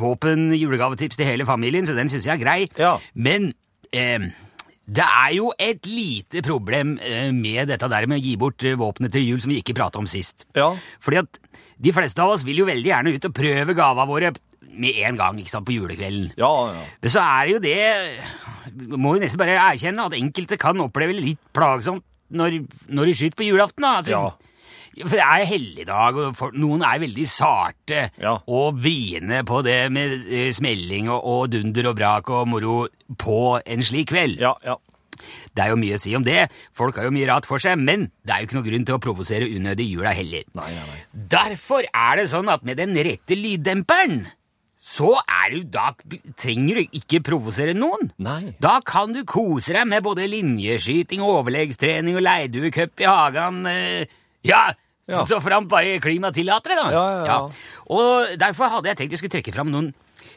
våpen 0.00 0.52
julegavetips 0.56 1.20
til 1.20 1.28
hele 1.28 1.48
familien, 1.48 1.84
så 1.88 1.96
den 1.96 2.08
syns 2.12 2.28
jeg 2.28 2.38
er 2.38 2.44
grei. 2.44 2.60
Ja. 2.80 2.96
Men 3.12 3.50
eh, 3.92 4.30
det 4.88 5.04
er 5.04 5.32
jo 5.36 5.50
et 5.60 5.84
lite 5.84 6.40
problem 6.44 6.96
eh, 7.04 7.28
med 7.36 7.68
dette 7.68 7.90
der 7.92 8.08
med 8.08 8.22
å 8.22 8.24
gi 8.24 8.36
bort 8.40 8.64
eh, 8.64 8.78
våpenet 8.80 9.12
til 9.12 9.26
jul 9.26 9.42
som 9.44 9.52
vi 9.52 9.60
ikke 9.60 9.76
prata 9.76 10.00
om 10.00 10.08
sist. 10.08 10.46
Ja. 10.56 10.70
Fordi 11.04 11.20
at 11.20 11.40
de 11.78 11.92
fleste 11.94 12.24
av 12.24 12.32
oss 12.32 12.46
vil 12.48 12.62
jo 12.62 12.68
veldig 12.68 12.88
gjerne 12.88 13.12
ut 13.12 13.28
og 13.28 13.34
prøve 13.36 13.76
gava 13.76 14.06
våre 14.08 14.32
med 14.70 14.98
en 15.06 15.16
gang, 15.20 15.38
ikke 15.40 15.50
sant, 15.54 15.66
på 15.68 15.74
julekvelden. 15.76 16.32
Ja, 16.38 16.50
ja. 16.74 16.82
Men 17.02 17.10
så 17.14 17.22
er 17.24 17.52
jo 17.54 17.58
det 17.62 17.78
Må 18.98 19.14
jo 19.16 19.22
nesten 19.22 19.40
bare 19.40 19.56
erkjenne 19.58 20.04
at 20.10 20.16
enkelte 20.18 20.58
kan 20.60 20.78
oppleve 20.84 21.14
litt 21.16 21.40
plagsomt 21.56 22.04
når, 22.36 22.58
når 22.92 23.08
de 23.08 23.14
skyter 23.16 23.38
på 23.40 23.46
julaften. 23.48 23.82
da. 23.86 23.94
Altså, 24.02 24.34
For 24.98 25.14
det 25.16 25.24
er 25.24 25.44
helligdag, 25.48 26.16
og 26.20 26.36
for, 26.36 26.52
noen 26.52 26.82
er 26.84 26.98
veldig 27.00 27.24
sarte 27.30 28.10
Ja. 28.20 28.34
og 28.46 28.76
vriene 28.84 29.40
på 29.48 29.62
det 29.64 29.78
med 29.94 30.26
eh, 30.28 30.50
smelling 30.52 31.08
og, 31.08 31.22
og 31.24 31.48
dunder 31.54 31.88
og 31.88 31.96
brak 31.96 32.28
og 32.34 32.48
moro 32.52 32.76
på 33.16 33.38
en 33.64 33.80
slik 33.82 34.10
kveld. 34.12 34.36
Ja, 34.44 34.52
ja. 34.66 34.76
Det 35.56 35.64
er 35.64 35.72
jo 35.72 35.78
mye 35.80 35.96
å 35.96 35.98
si 36.02 36.12
om 36.14 36.22
det. 36.22 36.44
Folk 36.78 36.94
har 37.00 37.08
jo 37.08 37.14
mye 37.16 37.26
rart 37.26 37.46
for 37.48 37.58
seg, 37.58 37.80
men 37.80 38.04
det 38.22 38.30
er 38.36 38.42
jo 38.44 38.46
ikke 38.50 38.58
noe 38.60 38.66
grunn 38.68 38.84
til 38.86 38.94
å 38.94 39.00
provosere 39.02 39.48
unødig 39.50 39.88
i 39.88 39.94
jula 39.96 40.12
heller. 40.14 40.44
Nei, 40.54 40.68
nei, 40.76 40.84
nei. 40.92 41.00
Derfor 41.32 41.88
er 41.88 42.20
det 42.20 42.28
sånn 42.30 42.52
at 42.52 42.62
med 42.68 42.78
den 42.78 42.92
rette 42.94 43.34
lyddemperen, 43.34 44.26
så 44.88 45.10
er 45.20 45.52
du, 45.52 45.58
da 45.68 45.90
trenger 46.40 46.78
du 46.80 46.96
ikke 46.96 47.20
provosere 47.26 47.74
noen. 47.76 48.08
Nei. 48.24 48.54
Da 48.62 48.78
kan 48.88 49.12
du 49.12 49.20
kose 49.28 49.74
deg 49.76 49.84
med 49.90 50.02
både 50.06 50.24
linjeskyting 50.32 51.20
overleggstrening 51.24 52.16
og 52.16 52.24
leirduecup 52.24 53.04
i 53.04 53.08
hagen. 53.08 53.66
eh, 53.68 54.06
Ja, 54.48 54.72
Ja. 55.08 55.22
så 55.24 55.40
framt 55.40 55.68
bare 55.68 55.98
klimaet 56.00 56.34
tillater 56.36 56.68
det, 56.72 56.76
da. 56.76 56.90
Ja, 56.92 57.06
ja, 57.10 57.24
ja. 57.26 57.38
Og 57.90 58.38
derfor 58.38 58.68
hadde 58.72 58.88
jeg 58.88 58.96
tenkt 58.96 59.10
jeg 59.16 59.18
skulle 59.22 59.36
trekke 59.42 59.54
fram 59.54 59.70
noen 59.72 59.92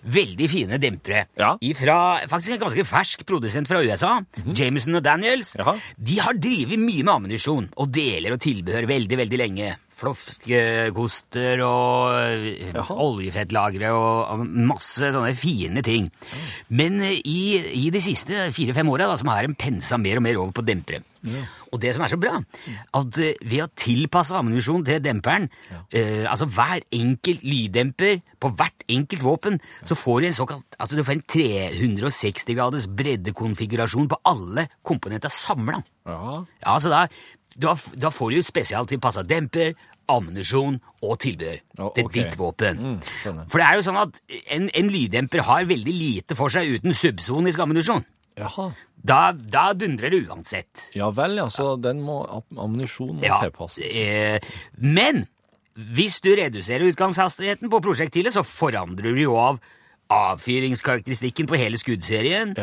veldig 0.07 0.47
fine 0.49 0.77
dempere 0.79 1.25
Ja. 1.37 1.55
fra 1.75 1.97
faktisk 2.27 2.53
en 2.55 2.59
ganske 2.63 2.85
fersk 2.87 3.25
produsent 3.25 3.67
fra 3.67 3.79
USA, 3.83 4.21
Jameson 4.55 4.95
og 4.95 5.03
Daniels. 5.03 5.55
Ja. 5.59 5.75
De 6.01 6.17
har 6.19 6.33
drevet 6.33 6.79
mye 6.79 7.03
med 7.03 7.13
ammunisjon 7.13 7.69
og 7.77 7.91
deler 7.91 8.31
og 8.33 8.39
tilbehør 8.39 8.87
veldig, 8.87 9.17
veldig 9.17 9.37
lenge. 9.37 9.75
Flofskekoster 10.01 11.61
og 11.65 12.47
Jaha. 12.73 12.97
oljefettlagre 13.05 13.93
og, 13.93 14.43
masse 14.49 15.11
sånne 15.13 15.35
fine 15.37 15.83
ting. 15.85 16.09
Men 16.73 16.99
eh, 17.05 17.19
i, 17.21 17.41
i 17.85 17.87
de 17.93 18.01
siste 18.03 18.49
fire-fem 18.55 18.89
åra 18.91 19.11
har 19.11 19.47
en 19.47 19.57
pensa 19.57 19.99
mer 20.01 20.19
og 20.19 20.25
mer 20.25 20.41
over 20.41 20.57
på 20.57 20.65
dempere. 20.65 21.03
Og 21.71 21.77
det 21.79 21.93
som 21.93 22.03
er 22.03 22.09
så 22.11 22.17
bra, 22.19 22.39
at 22.97 23.19
eh, 23.21 23.37
ved 23.45 23.63
å 23.63 23.69
tilpasse 23.77 24.35
ammunisjon 24.35 24.83
til 24.87 25.01
demperen, 25.03 25.47
eh, 25.93 26.25
altså 26.25 26.47
hver 26.49 26.81
enkelt 26.97 27.45
lyddemper 27.45 28.23
på 28.41 28.51
hvert 28.57 28.85
enkelt 28.89 29.23
våpen, 29.23 29.59
så 29.85 29.95
får 29.95 30.21
du 30.21 30.29
en 30.31 30.39
såkalt 30.39 30.79
altså 30.81 30.97
du 30.97 31.03
får 31.05 31.19
en 31.19 31.27
360 31.29 32.57
graders 32.57 32.87
breddekonfigurasjon 32.89 34.09
på 34.09 34.19
alle 34.27 34.65
komponenter 34.87 35.29
samla. 35.33 35.83
Ja. 36.09 36.41
Ja, 36.65 36.79
så 36.81 36.89
da, 36.89 37.05
da, 37.55 37.73
da 37.99 38.11
får 38.13 38.35
du 38.37 38.43
spesialtilpassa 38.45 39.23
demper, 39.27 39.73
ammunisjon 40.11 40.77
og 41.05 41.17
tilbehør 41.23 41.59
Det 41.95 42.03
er 42.03 42.09
ditt 42.15 42.37
våpen. 42.39 42.79
Mm. 42.79 42.95
For 43.47 43.61
det 43.61 43.67
er 43.67 43.77
jo 43.79 43.83
sånn 43.85 43.99
at 44.01 44.21
en, 44.51 44.69
en 44.75 44.89
lyddemper 44.91 45.43
har 45.47 45.67
veldig 45.69 45.93
lite 45.95 46.35
for 46.39 46.51
seg 46.51 46.77
uten 46.77 46.95
subsonisk 46.95 47.59
ammunisjon. 47.63 48.03
Da, 49.01 49.19
da 49.33 49.65
dundrer 49.77 50.11
det 50.13 50.23
uansett. 50.27 50.89
Ja 50.95 51.09
vel, 51.15 51.37
ja. 51.39 51.47
Så 51.51 51.75
den 51.81 52.01
må, 52.05 52.21
ammunisjonen 52.55 53.19
må 53.19 53.25
Ja, 53.27 53.39
tilpasses. 53.43 53.91
eh, 53.95 54.39
men 54.77 55.25
hvis 55.95 56.19
du 56.23 56.31
reduserer 56.35 56.89
utgangshastigheten 56.91 57.71
på 57.71 57.79
prosjektilet, 57.83 58.33
så 58.35 58.43
forandrer 58.43 59.15
du 59.15 59.21
jo 59.23 59.37
av 59.39 59.61
avfyringskarakteristikken 60.11 61.47
på 61.49 61.57
hele 61.59 61.79
skuddserien. 61.79 62.55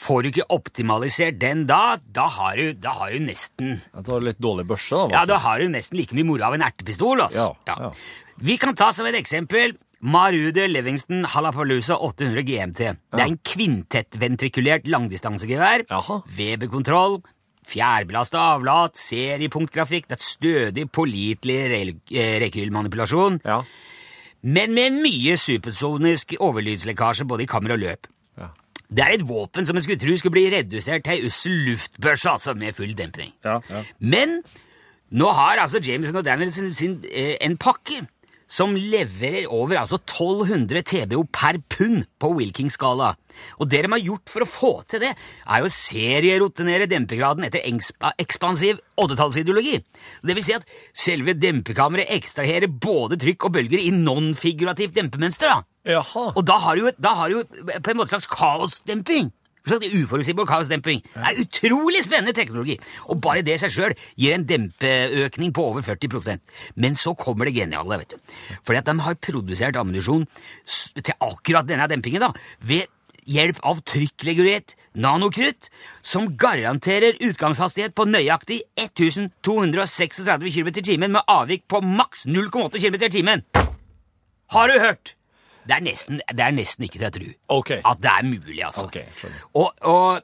Får 0.00 0.22
du 0.24 0.28
ikke 0.30 0.46
optimalisert 0.54 1.38
den 1.42 1.66
da, 1.68 1.98
da 2.08 2.24
har 2.32 2.56
du, 2.56 2.70
da 2.72 2.94
har 2.96 3.12
du 3.12 3.20
nesten 3.20 3.74
Da 3.92 4.00
har 4.14 4.22
du 4.22 4.28
litt 4.30 4.40
dårlig 4.40 4.64
børse, 4.70 4.96
da. 4.96 5.18
Ja, 5.18 5.24
da 5.28 5.36
har 5.42 5.60
du 5.60 5.68
nesten 5.68 5.98
like 6.00 6.16
mye 6.16 6.24
moro 6.24 6.46
av 6.48 6.56
en 6.56 6.64
ertepistol. 6.64 7.20
Altså. 7.26 7.50
Ja, 7.68 7.76
Ja. 7.76 7.90
Vi 8.40 8.56
kan 8.56 8.72
ta 8.74 8.88
som 8.96 9.04
et 9.04 9.18
eksempel 9.18 9.74
Marude 10.00 10.64
Livingston 10.70 11.26
Halapalooza 11.28 11.98
800 12.00 12.40
GMT. 12.48 12.78
Det 13.12 13.20
er 13.20 13.26
en 13.28 13.36
kvintettventrikulert 13.44 14.86
langdistansegevær. 14.88 15.84
Weber-kontroll, 16.38 17.18
fjærbelasta 17.68 18.40
avlat, 18.54 18.96
seriepunktgrafikk. 18.96 20.08
Det 20.08 20.16
er 20.16 20.22
et 20.22 20.24
stødig, 20.24 20.86
pålitelig 20.90 21.58
rekylmanipulasjon. 21.68 22.16
eh, 22.16 22.40
rekylmanipulasjon. 22.46 23.40
Men 24.42 24.72
med 24.74 25.02
mye 25.02 25.36
supersonisk 25.36 26.34
overlydslekkasje 26.40 27.26
både 27.28 27.44
i 27.44 27.50
kammer 27.50 27.76
og 27.76 27.82
løp. 27.82 28.08
Det 28.90 29.04
er 29.04 29.12
et 29.14 29.22
våpen 29.28 29.66
som 29.66 29.76
en 29.76 29.82
skulle 29.84 30.00
tro 30.02 30.16
skulle 30.18 30.34
bli 30.34 30.48
redusert 30.50 31.04
til 31.06 31.12
ei 31.14 31.26
ussel 31.28 31.52
luftbørse, 31.68 32.30
altså 32.30 32.54
med 32.58 32.74
full 32.74 32.96
dempning. 32.98 33.30
Men 34.00 34.40
nå 35.10 35.28
har 35.36 35.62
altså 35.62 35.78
Jameson 35.86 36.16
og 36.16 36.24
Daniels 36.24 36.54
sin, 36.54 36.74
sin, 36.74 36.96
eh, 37.12 37.36
en 37.40 37.56
pakke 37.56 38.00
som 38.50 38.74
leverer 38.74 39.46
over 39.46 39.78
altså 39.78 40.00
1200 40.00 40.82
TBO 40.90 41.22
per 41.30 41.60
pund 41.70 42.04
på 42.20 42.32
Wilking-skala. 42.34 43.12
Og 43.62 43.70
det 43.70 43.84
de 43.84 43.92
har 43.92 44.02
gjort 44.02 44.32
for 44.32 44.44
å 44.44 44.48
få 44.48 44.72
til 44.90 45.04
det, 45.04 45.12
er 45.14 45.62
jo 45.62 45.70
å 45.70 45.72
serierotenere 45.72 46.88
dempegraden 46.90 47.46
etter 47.46 47.62
ekspa, 47.70 48.12
ekspansiv 48.20 48.80
oddetallsideologi. 49.00 49.78
Det 50.26 50.36
vil 50.36 50.44
si 50.44 50.56
at 50.56 50.66
selve 50.90 51.36
dempekammeret 51.38 52.10
ekstraherer 52.18 52.70
både 52.70 53.20
trykk 53.22 53.48
og 53.48 53.54
bølger 53.58 53.84
i 53.84 53.92
non-figurativt 53.94 54.98
dempemønster. 54.98 55.54
da. 55.54 55.94
Og 56.34 56.42
da 56.44 56.58
har 56.60 56.76
du 56.76 56.88
jo, 56.88 56.96
da 56.98 57.14
har 57.16 57.30
du 57.30 57.38
jo 57.38 57.44
på 57.80 57.92
en 57.92 58.02
måte 58.02 58.12
slags 58.12 58.28
kaosdemping. 58.30 59.30
Uforutsigbar 59.68 60.46
kaosdemping. 60.48 61.02
Er 61.16 61.40
utrolig 61.42 62.04
spennende 62.04 62.34
teknologi. 62.36 62.78
Og 63.08 63.20
bare 63.22 63.44
det 63.46 63.58
seg 63.60 63.74
sjøl 63.74 63.96
gir 64.16 64.34
en 64.34 64.46
dempeøkning 64.48 65.52
på 65.56 65.66
over 65.72 65.84
40% 65.84 66.40
Men 66.76 66.96
så 66.96 67.14
kommer 67.14 67.46
det 67.46 67.54
geniale. 67.54 67.98
vet 67.98 68.10
du. 68.10 68.16
Fordi 68.64 68.78
at 68.78 68.86
de 68.86 69.00
har 69.00 69.14
produsert 69.14 69.76
ammunisjon 69.76 70.26
til 71.02 71.14
akkurat 71.20 71.68
denne 71.68 71.88
dempingen 71.88 72.20
da, 72.20 72.32
ved 72.60 72.88
hjelp 73.30 73.60
av 73.66 73.80
trykkregulert 73.86 74.74
nanokrutt, 74.94 75.68
som 76.02 76.36
garanterer 76.40 77.20
utgangshastighet 77.20 77.94
på 77.94 78.08
nøyaktig 78.08 78.62
1236 78.80 80.24
km 80.26 80.72
i 80.72 80.82
timen 80.82 81.12
med 81.12 81.26
avvik 81.28 81.66
på 81.68 81.82
maks 81.84 82.26
0,8 82.26 82.80
km 82.80 83.00
i 83.02 83.14
timen. 83.20 83.44
Har 84.50 84.68
du 84.68 84.80
hørt? 84.80 85.19
Det 85.70 85.76
er 85.78 85.86
nesten, 85.86 86.18
det 86.26 86.42
er 86.42 86.56
nesten 86.56 86.86
ikke 86.88 86.98
til 86.98 87.06
å 87.06 87.14
tro 87.14 87.30
at 87.92 88.02
det 88.02 88.10
er 88.12 88.26
mulig, 88.26 88.60
altså. 88.66 88.88
og 89.54 89.86
og 89.86 90.20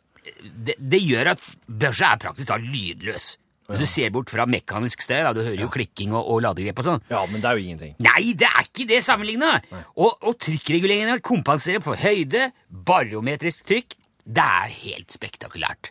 det, 0.67 0.75
det 0.83 0.99
gjør 1.07 1.33
at 1.37 1.43
børsa 1.71 2.13
er 2.13 2.23
praktisk 2.25 2.49
talt 2.51 2.67
lydløs. 2.67 3.37
Hvis 3.67 3.83
du 3.83 3.89
ser 3.91 4.13
bort 4.15 4.31
fra 4.31 4.45
mekanisk 4.47 5.03
støy, 5.03 5.19
da, 5.27 5.33
du 5.35 5.41
hører 5.43 5.59
jo 5.59 5.71
klikking 5.75 6.13
og, 6.15 6.23
og 6.31 6.43
ladegrep 6.45 6.83
og 6.83 6.87
sånn. 6.87 7.01
Ja, 7.11 7.25
men 7.31 7.43
det 7.43 7.49
er 7.51 7.59
jo 7.59 7.65
ingenting. 7.65 7.95
Nei, 8.07 8.33
det 8.39 8.47
er 8.47 8.67
ikke 8.69 8.87
det 8.91 9.01
sammenligna! 9.03 9.57
Og, 9.97 10.13
og 10.23 10.37
trykkreguleringene 10.43 11.19
kompenserer 11.25 11.83
for 11.83 11.99
høyde, 11.99 12.51
barometrisk 12.87 13.67
trykk. 13.67 13.97
Det 14.27 14.45
er 14.45 14.77
helt 14.85 15.15
spektakulært. 15.15 15.91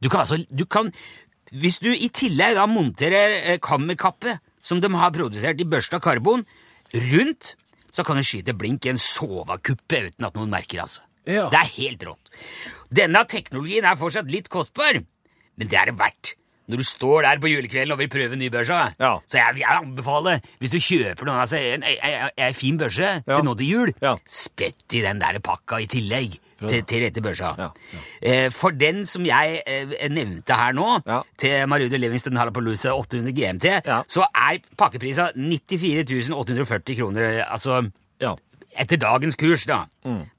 Du 0.00 0.08
kan 0.08 0.22
altså 0.24 0.40
du 0.48 0.64
kan, 0.64 0.92
Hvis 1.52 1.80
du 1.82 1.90
i 1.92 2.08
tillegg 2.08 2.56
da 2.56 2.64
monterer 2.70 3.36
eh, 3.40 3.60
kammerkappe, 3.60 4.38
som 4.62 4.80
de 4.80 4.88
har 4.94 5.12
produsert 5.12 5.60
i 5.60 5.68
børsta 5.68 6.00
karbon, 6.00 6.44
rundt, 6.94 7.54
så 7.92 8.04
kan 8.06 8.18
du 8.18 8.24
skyte 8.26 8.54
blink 8.56 8.86
i 8.86 8.92
en 8.92 9.00
sovekuppe 9.00 10.04
uten 10.08 10.28
at 10.28 10.36
noen 10.38 10.52
merker, 10.52 10.82
altså. 10.84 11.04
Det 11.52 11.58
er 11.60 11.72
helt 11.76 12.04
rått. 12.08 12.30
Denne 12.90 13.22
teknologien 13.28 13.86
er 13.86 13.98
fortsatt 14.00 14.30
litt 14.32 14.48
kostbar, 14.50 15.02
men 15.60 15.70
det 15.70 15.78
er 15.78 15.90
det 15.92 15.98
verdt. 16.00 16.34
Når 16.70 16.76
du 16.80 16.86
står 16.86 17.22
der 17.26 17.40
på 17.42 17.50
julekvelden 17.50 17.92
og 17.92 17.98
vil 17.98 18.08
prøve 18.12 18.32
en 18.36 18.38
ny 18.38 18.48
børse, 18.54 18.80
så 19.26 19.40
jeg 19.40 19.60
jeg 19.60 19.78
anbefaler, 19.80 20.38
hvis 20.62 20.70
du 20.70 20.78
kjøper 20.78 21.26
noen, 21.26 21.40
altså, 21.42 21.58
en, 21.58 21.82
en, 21.82 21.98
en, 22.10 22.30
en 22.46 22.54
fin 22.54 22.78
børse 22.78 23.10
til 23.26 23.44
nå 23.44 23.54
til 23.58 23.72
jul, 23.74 23.92
spytt 24.28 24.94
i 24.94 25.02
den 25.04 25.20
der 25.20 25.40
pakka 25.42 25.80
i 25.82 25.86
tillegg 25.90 26.38
til, 26.60 26.82
til 26.84 27.00
dette 27.06 27.22
børsa. 27.24 27.54
Eh, 28.22 28.50
for 28.52 28.70
den 28.76 29.06
som 29.08 29.24
jeg 29.24 29.62
eh, 29.66 29.94
nevnte 30.12 30.52
her 30.54 30.74
nå, 30.76 30.98
til 31.40 31.64
Marude 31.68 31.98
Livingston 31.98 32.36
Halapalooza 32.36 32.92
800 32.92 33.32
GMT, 33.32 33.64
så 34.12 34.26
er 34.28 34.60
pakkeprisa 34.76 35.30
94 35.36 36.30
840 36.36 36.96
kroner, 37.00 37.44
altså 37.48 37.80
etter 38.78 38.96
dagens 39.02 39.36
kurs, 39.36 39.64
da. 39.66 39.84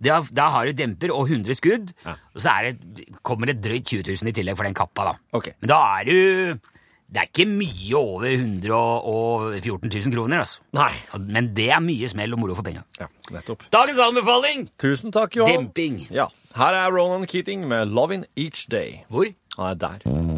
Da, 0.01 0.21
da 0.31 0.49
har 0.49 0.65
du 0.65 0.71
demper 0.73 1.11
og 1.11 1.27
100 1.29 1.55
skudd, 1.59 1.91
og 2.07 2.39
så 2.41 2.49
er 2.49 2.71
det, 2.71 3.07
kommer 3.23 3.45
det 3.51 3.59
drøyt 3.63 3.85
20 3.85 4.03
000 4.23 4.29
i 4.29 4.35
tillegg 4.39 4.57
for 4.57 4.63
den 4.63 4.73
kappa. 4.77 5.11
da. 5.11 5.15
Men 5.61 5.67
da 5.73 5.79
er 5.99 6.03
du 6.05 6.59
Det 7.11 7.19
er 7.19 7.27
ikke 7.27 7.43
mye 7.45 7.95
over 7.99 8.23
114 8.31 9.89
000 9.91 10.13
kroner, 10.15 10.37
altså. 10.39 10.61
Men 11.19 11.49
det 11.55 11.65
er 11.75 11.81
mye 11.83 12.07
smell 12.07 12.31
og 12.31 12.39
moro 12.39 12.55
for 12.55 12.63
penga. 12.63 12.85
Nettopp. 13.31 13.65
Dagens 13.73 13.99
anbefaling! 13.99 14.69
Tusen 14.79 15.11
takk, 15.11 15.35
Johan. 15.35 15.67
Demping. 15.67 16.07
Ja. 16.09 16.29
Her 16.55 16.71
er 16.85 16.91
Ronan 16.95 17.27
Keating 17.27 17.67
med 17.67 17.91
'Loving 17.91 18.23
Each 18.37 18.65
Day'. 18.71 19.03
Hvor? 19.09 19.25
Han 19.57 19.69
er 19.69 19.73
der. 19.73 20.30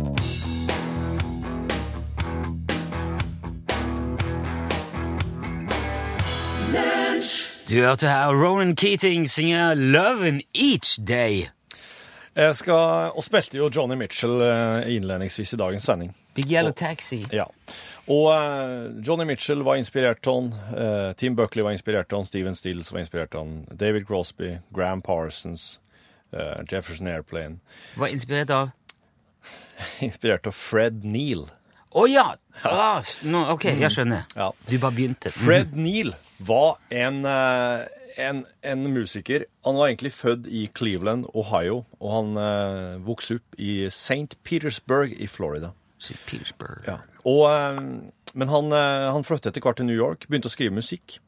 Du 7.73 7.79
hørte 7.81 8.05
her 8.05 8.29
Ronan 8.29 8.75
Keating 8.75 9.29
synge 9.29 9.73
'Lovin' 9.73 10.41
Each 10.53 10.99
Day'. 10.99 11.49
Jeg 12.35 12.55
skal, 12.55 13.09
og 13.15 13.23
spilte 13.23 13.57
jo 13.57 13.69
Johnny 13.75 13.95
Mitchell 13.95 14.41
eh, 14.41 14.95
innledningsvis 14.95 15.53
i 15.53 15.57
dagens 15.57 15.83
sending. 15.83 16.11
Big 16.35 16.51
Yellow 16.51 16.71
Taxi. 16.71 17.23
Ja. 17.33 17.43
Og 18.07 18.29
uh, 18.29 19.07
Johnny 19.07 19.25
Mitchell 19.25 19.63
var 19.65 19.75
inspirert 19.81 20.27
av 20.27 20.33
han, 20.35 20.53
Uh, 20.53 21.13
Tim 21.17 21.35
Buckley 21.35 21.63
var 21.63 21.71
inspirert 21.71 22.13
av 22.13 22.19
han, 22.19 22.25
Steven 22.25 22.55
Stills 22.55 22.91
var 22.93 22.99
inspirert 22.99 23.35
av 23.35 23.41
han, 23.47 23.65
David 23.79 24.05
Crosby, 24.05 24.57
Graham 24.75 25.01
Parsons, 25.01 25.79
uh, 26.37 26.61
Jefferson 26.71 27.07
Airplane. 27.07 27.57
Var 27.95 28.07
inspirert 28.07 28.49
av 28.49 28.69
Inspirert 30.09 30.45
av 30.47 30.51
Fred 30.51 31.01
Neal. 31.03 31.47
Å 31.89 32.05
ja! 32.07 32.35
Ah, 32.61 33.01
no, 33.23 33.47
ok, 33.55 33.65
jeg 33.65 33.89
skjønner. 33.89 34.29
Du 34.69 34.77
bare 34.77 34.93
begynte. 34.93 35.33
Mhm. 35.33 35.41
Fred 35.41 35.73
Neal 35.73 36.13
var 36.47 36.77
en, 36.93 37.23
eh, 37.29 37.85
en, 38.23 38.43
en 38.61 38.87
musiker. 38.93 39.47
Han 39.67 39.79
var 39.79 39.91
egentlig 39.91 40.13
født 40.15 40.47
i 40.47 40.67
Cleveland, 40.75 41.27
Ohio, 41.33 41.83
og 41.99 42.11
han 42.17 42.35
uh, 42.37 42.99
vokste 43.05 43.39
opp 43.39 43.57
i 43.61 43.85
St. 43.89 44.37
Petersburg 44.43 45.15
i 45.17 45.29
Florida. 45.29 45.73
St. 46.03 46.19
Petersburg. 46.27 46.83
Ja. 46.87 46.99
Og, 47.23 47.45
eh, 47.49 47.79
men 48.33 48.49
han, 48.49 48.73
eh, 48.73 49.11
han 49.13 49.23
flyttet 49.23 49.53
etter 49.53 49.63
hvert 49.63 49.79
til 49.79 49.87
New 49.87 49.97
York, 49.97 50.27
begynte 50.27 50.51
å 50.51 50.53
skrive 50.53 50.75
musikk. 50.75 51.19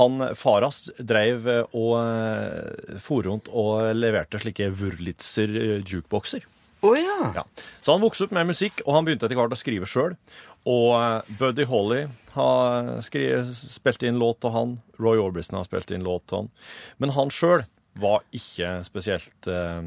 Han, 0.00 0.20
Faras 0.36 0.90
drev 0.98 1.46
eh, 1.48 1.76
og 1.76 1.94
uh, 1.96 2.98
for 3.00 3.24
rundt 3.24 3.48
og 3.48 3.94
leverte 3.96 4.40
slike 4.42 4.68
Wurlitzer 4.76 5.52
eh, 5.56 5.78
jukebokser. 5.80 6.44
Oh, 6.84 6.92
ja. 6.98 7.30
Ja. 7.38 7.44
Så 7.80 7.94
han 7.94 8.02
vokste 8.04 8.26
opp 8.26 8.34
med 8.36 8.50
musikk, 8.50 8.82
og 8.84 8.98
han 8.98 9.06
begynte 9.06 9.26
etter 9.26 9.38
hvert 9.38 9.54
å 9.54 9.58
skrive 9.58 9.88
sjøl. 9.88 10.18
Og 10.66 10.92
eh, 10.98 11.34
Buddy 11.38 11.64
Holly 11.70 12.04
har 12.36 12.90
skrevet, 13.06 13.54
spilt 13.72 14.02
inn 14.04 14.18
låt 14.20 14.42
til 14.44 14.52
han. 14.52 14.76
Roy 15.00 15.20
Orbison 15.22 15.56
har 15.60 15.64
spilt 15.68 15.92
inn 15.94 16.04
låt 16.04 16.26
til 16.28 16.42
han. 16.42 16.52
Men 17.00 17.14
han 17.16 17.32
sjøl 17.32 17.64
var 17.96 18.24
ikke 18.36 18.80
spesielt 18.84 19.48
eh, 19.48 19.80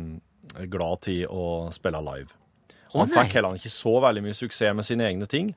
glad 0.71 1.03
til 1.05 1.27
å 1.29 1.69
spille 1.73 2.01
live. 2.03 2.33
Han 2.89 3.05
oh, 3.05 3.11
fikk 3.11 3.35
heller 3.37 3.59
ikke 3.59 3.69
så 3.69 3.99
veldig 4.01 4.25
mye 4.25 4.37
suksess 4.37 4.73
med 4.73 4.87
sine 4.87 5.05
egne 5.05 5.29
ting. 5.29 5.53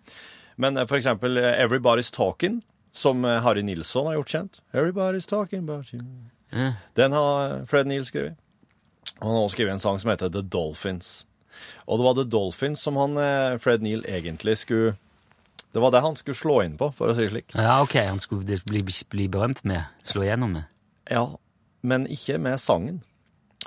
Men 0.60 0.76
eh, 0.76 0.86
for 0.88 1.00
eksempel 1.00 1.40
eh, 1.40 1.56
Everybody's 1.62 2.12
Talking, 2.12 2.60
som 2.92 3.24
Harry 3.24 3.62
Nilsson 3.64 4.10
har 4.10 4.18
gjort 4.18 4.32
kjent. 4.34 4.58
Everybody's 4.76 5.24
talking 5.24 5.62
about 5.64 5.94
you. 5.94 6.02
Ja. 6.52 6.74
Den 6.92 7.14
har 7.16 7.62
Fred 7.66 7.88
Neal 7.88 8.04
skrevet. 8.04 8.36
Han 9.22 9.30
har 9.32 9.46
også 9.46 9.56
skrevet 9.56 9.72
en 9.72 9.80
sang 9.80 10.00
som 10.02 10.10
heter 10.12 10.28
The 10.28 10.42
Dolphins. 10.44 11.22
Og 11.86 11.96
det 11.98 12.04
var 12.04 12.18
The 12.18 12.26
Dolphins 12.28 12.82
som 12.84 12.98
han, 13.00 13.16
Fred 13.64 13.80
Neal 13.80 14.04
egentlig 14.04 14.58
skulle 14.60 14.92
Det 15.72 15.80
var 15.80 15.92
det 15.94 16.02
han 16.04 16.16
skulle 16.18 16.36
slå 16.36 16.58
inn 16.66 16.76
på, 16.80 16.90
for 16.92 17.12
å 17.12 17.16
si 17.16 17.24
det 17.24 17.32
slik. 17.32 17.54
Ja, 17.56 17.78
ok, 17.84 17.96
han 18.04 18.20
skulle 18.20 18.58
bli, 18.68 18.82
bli 18.84 19.28
berømt 19.32 19.62
med, 19.68 19.88
slå 20.04 20.26
igjennom 20.26 20.58
med. 20.58 20.68
Ja, 21.08 21.24
men 21.80 22.04
ikke 22.12 22.36
med 22.42 22.60
sangen. 22.60 23.00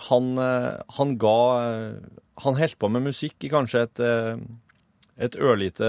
Han, 0.09 0.37
eh, 0.37 0.73
han 0.97 1.13
ga 1.17 1.39
eh, 1.63 1.93
Han 2.43 2.57
holdt 2.59 2.75
på 2.79 2.89
med 2.91 3.05
musikk 3.05 3.45
i 3.47 3.49
kanskje 3.51 3.85
et, 3.85 3.99
eh, 4.03 4.41
et 5.23 5.37
ørlite 5.39 5.87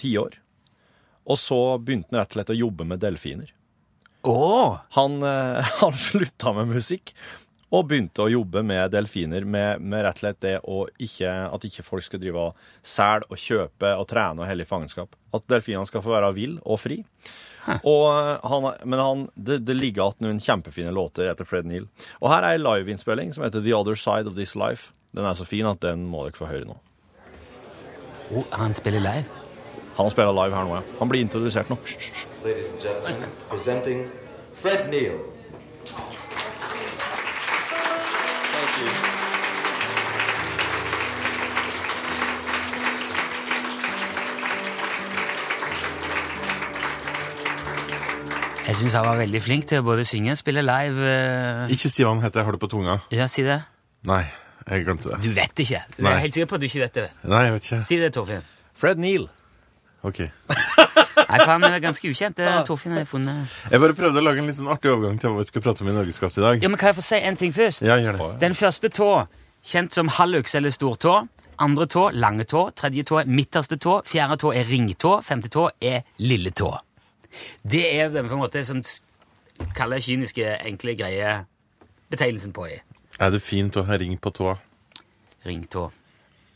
tiår. 0.00 0.38
Og 1.28 1.36
så 1.38 1.58
begynte 1.76 2.08
han 2.14 2.22
rett 2.22 2.32
og 2.32 2.38
slett 2.38 2.52
å 2.54 2.56
jobbe 2.56 2.86
med 2.88 3.02
delfiner. 3.04 3.52
Åh! 4.24 4.80
Han, 4.96 5.20
han 5.82 5.98
slutta 6.00 6.54
med 6.56 6.72
musikk 6.72 7.12
og 7.72 7.86
begynte 7.88 8.24
å 8.24 8.30
jobbe 8.30 8.60
med 8.66 8.92
delfiner 8.92 9.46
med, 9.48 9.80
med 9.80 10.04
rett 10.04 10.18
og 10.18 10.24
slett 10.26 10.40
det 10.44 10.56
å 10.68 10.82
ikke, 11.00 11.30
at 11.48 11.64
ikke 11.64 11.84
folk 11.86 12.04
skal 12.04 12.20
drive 12.20 12.42
og 12.50 12.66
selge 12.84 13.30
og 13.32 13.40
kjøpe 13.40 13.94
og 13.96 14.04
trene 14.10 14.44
og 14.44 14.48
helle 14.48 14.66
i 14.66 14.68
fangenskap. 14.68 15.16
At 15.32 15.48
delfinene 15.48 15.88
skal 15.88 16.04
få 16.04 16.12
være 16.12 16.34
vill 16.36 16.58
og 16.62 16.80
fri. 16.82 17.00
Og 17.88 18.04
eh, 18.10 18.44
han, 18.52 18.68
men 18.84 19.00
han, 19.00 19.26
det, 19.34 19.62
det 19.64 19.76
ligger 19.78 20.10
igjen 20.10 20.26
noen 20.26 20.42
kjempefine 20.42 20.92
låter 20.92 21.30
etter 21.30 21.48
Fred 21.48 21.68
Neal. 21.68 21.88
Og 22.20 22.28
her 22.32 22.44
er 22.44 22.58
ei 22.58 22.62
liveinnspilling 22.62 23.32
som 23.32 23.46
heter 23.46 23.64
The 23.64 23.74
Other 23.76 23.96
Side 23.96 24.28
of 24.28 24.36
This 24.36 24.56
Life. 24.58 24.92
Den 25.16 25.28
er 25.28 25.36
så 25.38 25.46
fin 25.48 25.68
at 25.68 25.80
den 25.84 26.04
må 26.10 26.26
dere 26.26 26.36
få 26.36 26.50
høre 26.50 26.68
nå. 26.68 26.76
Oh, 28.32 28.44
han 28.56 28.74
spiller 28.76 29.00
live? 29.04 29.24
Han 29.98 30.08
spiller 30.12 30.32
live 30.32 30.56
her 30.56 30.68
nå, 30.68 30.78
ja. 30.78 30.98
Han 31.00 31.10
blir 31.10 31.20
introdusert 31.24 31.68
nå. 31.72 31.76
Hysj, 31.84 31.98
hysj, 32.00 32.12
hysj. 32.16 32.28
Ladies 32.44 32.70
and 32.72 32.80
gentlemen, 32.80 33.38
presenting 33.48 34.06
Fred 34.56 34.88
Neil. 34.92 35.20
Jeg 48.62 48.76
syns 48.78 48.94
han 48.94 49.04
var 49.04 49.18
veldig 49.18 49.40
flink 49.42 49.66
til 49.68 49.80
å 49.82 49.84
både 49.86 50.04
synge 50.06 50.32
og 50.36 50.38
spille 50.38 50.62
live. 50.64 51.02
eh. 51.02 51.72
Ikke 51.74 51.90
si 51.90 52.04
hva 52.04 52.12
han 52.14 52.22
heter, 52.22 52.40
jeg 52.40 52.46
har 52.46 52.56
det 52.56 52.60
på 52.62 52.70
tunga. 52.70 53.00
Ja, 53.10 53.26
si 53.26 53.42
det. 53.42 53.58
Nei, 54.06 54.22
jeg 54.68 54.84
glemte 54.86 55.10
det. 55.10 55.18
Du 55.24 55.32
vet 55.34 55.62
ikke. 55.64 55.80
Jeg 55.98 56.06
er 56.06 56.22
helt 56.22 56.34
sikker 56.36 56.46
på 56.52 56.54
at 56.58 56.62
du 56.62 56.66
ikke 56.68 56.82
vet 56.84 56.94
det. 56.94 57.08
Nei, 57.26 57.42
jeg 57.48 57.52
vet 57.56 57.66
ikke. 57.68 57.80
Si 57.88 57.98
det, 57.98 58.12
Torfinn. 58.14 58.44
Fred 58.78 59.02
Neil. 59.02 59.26
Ok. 60.06 60.18
Nei, 60.22 61.38
for 61.42 61.50
han 61.52 61.64
er 61.66 61.76
ganske 61.82 62.06
ukjent. 62.10 62.36
Det 62.38 62.46
er 62.52 62.62
Torfinn 62.66 62.94
har 62.96 63.04
funnet. 63.10 63.50
Jeg 63.70 63.82
bare 63.82 63.96
prøvde 63.98 64.22
å 64.22 64.24
lage 64.24 64.42
en 64.42 64.46
litt 64.50 64.56
sånn 64.58 64.70
artig 64.72 64.92
overgang 64.94 65.18
til 65.22 65.34
hva 65.34 65.42
vi 65.42 65.48
skal 65.50 65.64
prate 65.66 65.82
om 65.84 65.90
i 65.90 65.96
Norgesklasse 65.98 66.40
i 66.40 66.46
dag. 66.46 66.62
Ja, 66.62 66.70
men 66.70 66.78
Kan 66.80 66.92
jeg 66.92 66.98
få 67.00 67.06
si 67.06 67.18
en 67.18 67.36
ting 67.42 67.52
først? 67.54 67.82
Ja, 67.86 67.98
gjør 67.98 68.18
det. 68.20 68.30
Den 68.46 68.54
første 68.58 68.90
tå, 68.94 69.10
kjent 69.66 69.92
som 69.98 70.08
hallux 70.20 70.54
eller 70.58 70.70
stortå. 70.74 71.18
Andre 71.62 71.86
tå, 71.90 72.08
lange 72.14 72.46
tå. 72.50 72.68
Tredje 72.78 73.04
tå, 73.10 73.20
midterste 73.26 73.76
tå. 73.82 74.00
Fjerde 74.08 74.38
tå 74.42 74.54
er 74.54 74.66
ringtå. 74.70 75.18
Femte 75.26 75.50
tå 75.52 75.68
er 75.82 76.02
lille 76.22 76.50
tå. 76.54 76.70
Det 77.62 77.84
er 77.88 78.12
på 78.12 78.22
en 78.22 78.42
måte 78.42 78.62
sånn 78.66 78.82
kalle 79.76 80.00
kyniske, 80.02 80.56
enkle, 80.66 80.96
greie 80.98 81.34
betegnelsen 82.12 82.52
på 82.56 82.68
i. 82.68 82.78
Er 83.20 83.32
det 83.32 83.42
fint 83.44 83.76
å 83.76 83.84
ha 83.88 83.98
ring 84.00 84.16
på 84.20 84.32
tåa? 84.34 84.56
Ringtå. 85.46 85.88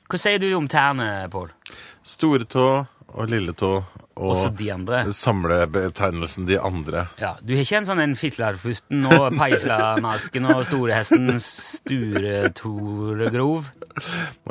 Hva 0.06 0.18
sier 0.20 0.38
du 0.38 0.48
om 0.54 0.68
tærne, 0.70 1.26
Pål? 1.32 1.50
Store 2.06 2.46
tå 2.46 2.66
og 2.86 3.30
lille 3.30 3.54
tå 3.58 3.80
og 4.16 4.30
Også 4.32 4.48
de 4.56 4.70
andre. 4.72 5.02
samlebetegnelsen 5.12 6.46
de 6.48 6.56
andre. 6.60 7.06
Ja, 7.20 7.34
Du 7.44 7.52
har 7.54 7.60
ikke 7.62 7.76
en 7.82 7.84
sånn 7.88 8.00
en 8.00 8.14
Fitlarputten 8.16 9.04
og 9.12 9.36
Peislamasken 9.36 10.46
og 10.54 10.62
Storehesten 10.64 11.28
Sture-Tore-grov? 12.36 13.68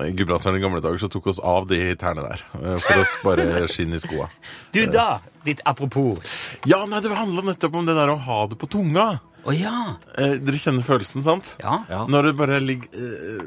I 0.01 0.12
Gudbrandsdalen 0.17 0.60
i 0.60 0.63
gamle 0.63 0.82
dager 0.84 0.97
så 1.01 1.10
tok 1.12 1.28
oss 1.34 1.39
av 1.43 1.67
de 1.69 1.80
tærne 1.99 2.21
der, 2.25 2.41
eh, 2.62 2.78
for 2.82 3.01
å 3.01 3.06
spare 3.10 3.67
skinn 3.71 3.93
i 3.93 3.99
skoa. 4.01 4.30
Du 4.73 4.86
da, 4.86 5.19
ditt 5.45 5.62
apropos. 5.65 6.54
Ja, 6.65 6.86
nei, 6.86 6.99
det 7.01 7.12
handla 7.15 7.41
nettopp 7.45 7.75
om 7.75 7.86
det 7.86 7.95
der 7.97 8.10
å 8.13 8.19
ha 8.19 8.45
det 8.47 8.58
på 8.62 8.69
tunga. 8.69 9.19
Å 9.45 9.53
ja. 9.53 9.73
Eh, 10.17 10.39
dere 10.41 10.58
kjenner 10.58 10.86
følelsen, 10.86 11.21
sant? 11.25 11.51
Ja. 11.62 11.84
Når 12.10 12.29
du 12.29 12.38
bare 12.39 12.58
ligger 12.63 12.89
eh, 12.97 13.43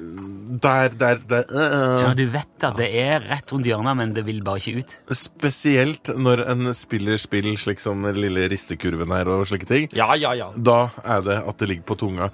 der, 0.62 0.92
der, 0.94 1.18
der 1.26 1.42
eh, 1.50 1.64
eh. 1.64 2.02
Ja, 2.04 2.12
Du 2.18 2.22
vet 2.30 2.66
at 2.68 2.78
det 2.78 2.88
er 3.00 3.26
rett 3.26 3.50
rundt 3.54 3.66
hjørnet, 3.66 3.98
men 3.98 4.14
det 4.14 4.22
vil 4.28 4.38
bare 4.46 4.62
ikke 4.62 4.84
ut. 4.84 4.94
Spesielt 5.18 6.12
når 6.14 6.44
en 6.54 6.70
spiller 6.76 7.18
spill 7.18 7.50
slik 7.58 7.82
som 7.82 8.06
den 8.06 8.20
lille 8.22 8.46
ristekurven 8.52 9.10
her 9.16 9.30
og 9.34 9.48
slike 9.50 9.66
ting. 9.66 9.90
Ja, 9.98 10.12
ja, 10.14 10.36
ja. 10.38 10.52
Da 10.54 10.92
er 11.02 11.26
det 11.26 11.40
at 11.42 11.58
det 11.58 11.70
ligger 11.72 11.88
på 11.90 11.98
tunga. 12.06 12.30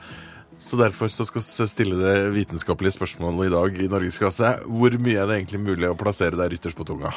Så 0.61 0.77
derfor 0.81 1.09
så 1.13 1.25
skal 1.27 1.43
vi 1.43 1.69
stille 1.69 1.97
det 1.99 2.15
vitenskapelige 2.35 2.99
spørsmålet 2.99 3.49
i 3.49 3.55
dag 3.55 3.81
i 3.81 3.89
Norgesklasse. 3.91 4.53
Hvor 4.69 5.01
mye 5.01 5.19
er 5.23 5.29
det 5.29 5.41
egentlig 5.41 5.65
mulig 5.65 5.89
å 5.89 5.97
plassere 5.99 6.39
der 6.39 6.53
ytterst 6.57 6.79
på 6.79 6.87
tunga? 6.89 7.13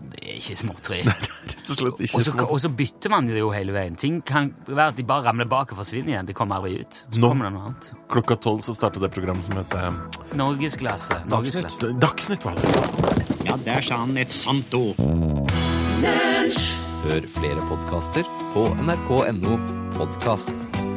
Det 0.00 0.22
er 0.22 0.36
ikke 0.40 0.56
småtteri. 0.60 0.98
Rett 1.06 1.70
og 1.70 1.76
slett 1.78 2.00
ikke 2.06 2.16
Og 2.20 2.22
så- 2.26 2.46
Og 2.46 2.60
så 2.62 2.70
bytter 2.76 3.10
man 3.10 3.26
det 3.30 3.38
jo 3.38 3.50
hele 3.54 3.72
veien. 3.74 3.96
Ting 3.98 4.20
kan 4.26 4.52
være 4.66 4.88
at 4.92 4.96
de 4.96 5.04
bare 5.06 5.24
ramler 5.28 5.48
bak 5.50 5.72
og 5.72 5.78
forsvinner 5.82 6.14
igjen. 6.14 6.26
Det 6.26 6.34
kommer 6.38 6.56
aldri 6.60 6.80
ut. 6.82 7.02
Så 7.10 7.20
Nå. 7.22 7.28
kommer 7.32 7.48
det 7.48 7.52
noe 7.56 7.68
annet. 7.70 7.90
Klokka 8.12 8.36
tolv 8.40 8.62
så 8.66 8.74
starter 8.76 9.00
det 9.06 9.10
programmet 9.14 9.44
som 9.48 9.58
heter 9.60 9.86
eh, 9.88 10.36
Norgesklasse. 10.36 11.22
Norgesklasse. 11.30 11.92
Dagsnytt, 12.00 12.44
var 12.44 12.54
det. 12.54 13.46
Ja, 13.46 13.56
der 13.66 13.80
sa 13.86 14.00
han 14.02 14.16
et 14.18 14.32
sant 14.34 14.74
ord. 14.74 14.96
Hør 17.06 17.26
flere 17.30 17.62
podkaster 17.70 18.26
på 18.54 18.66
nrk.no 18.82 19.58
podkast. 19.96 20.95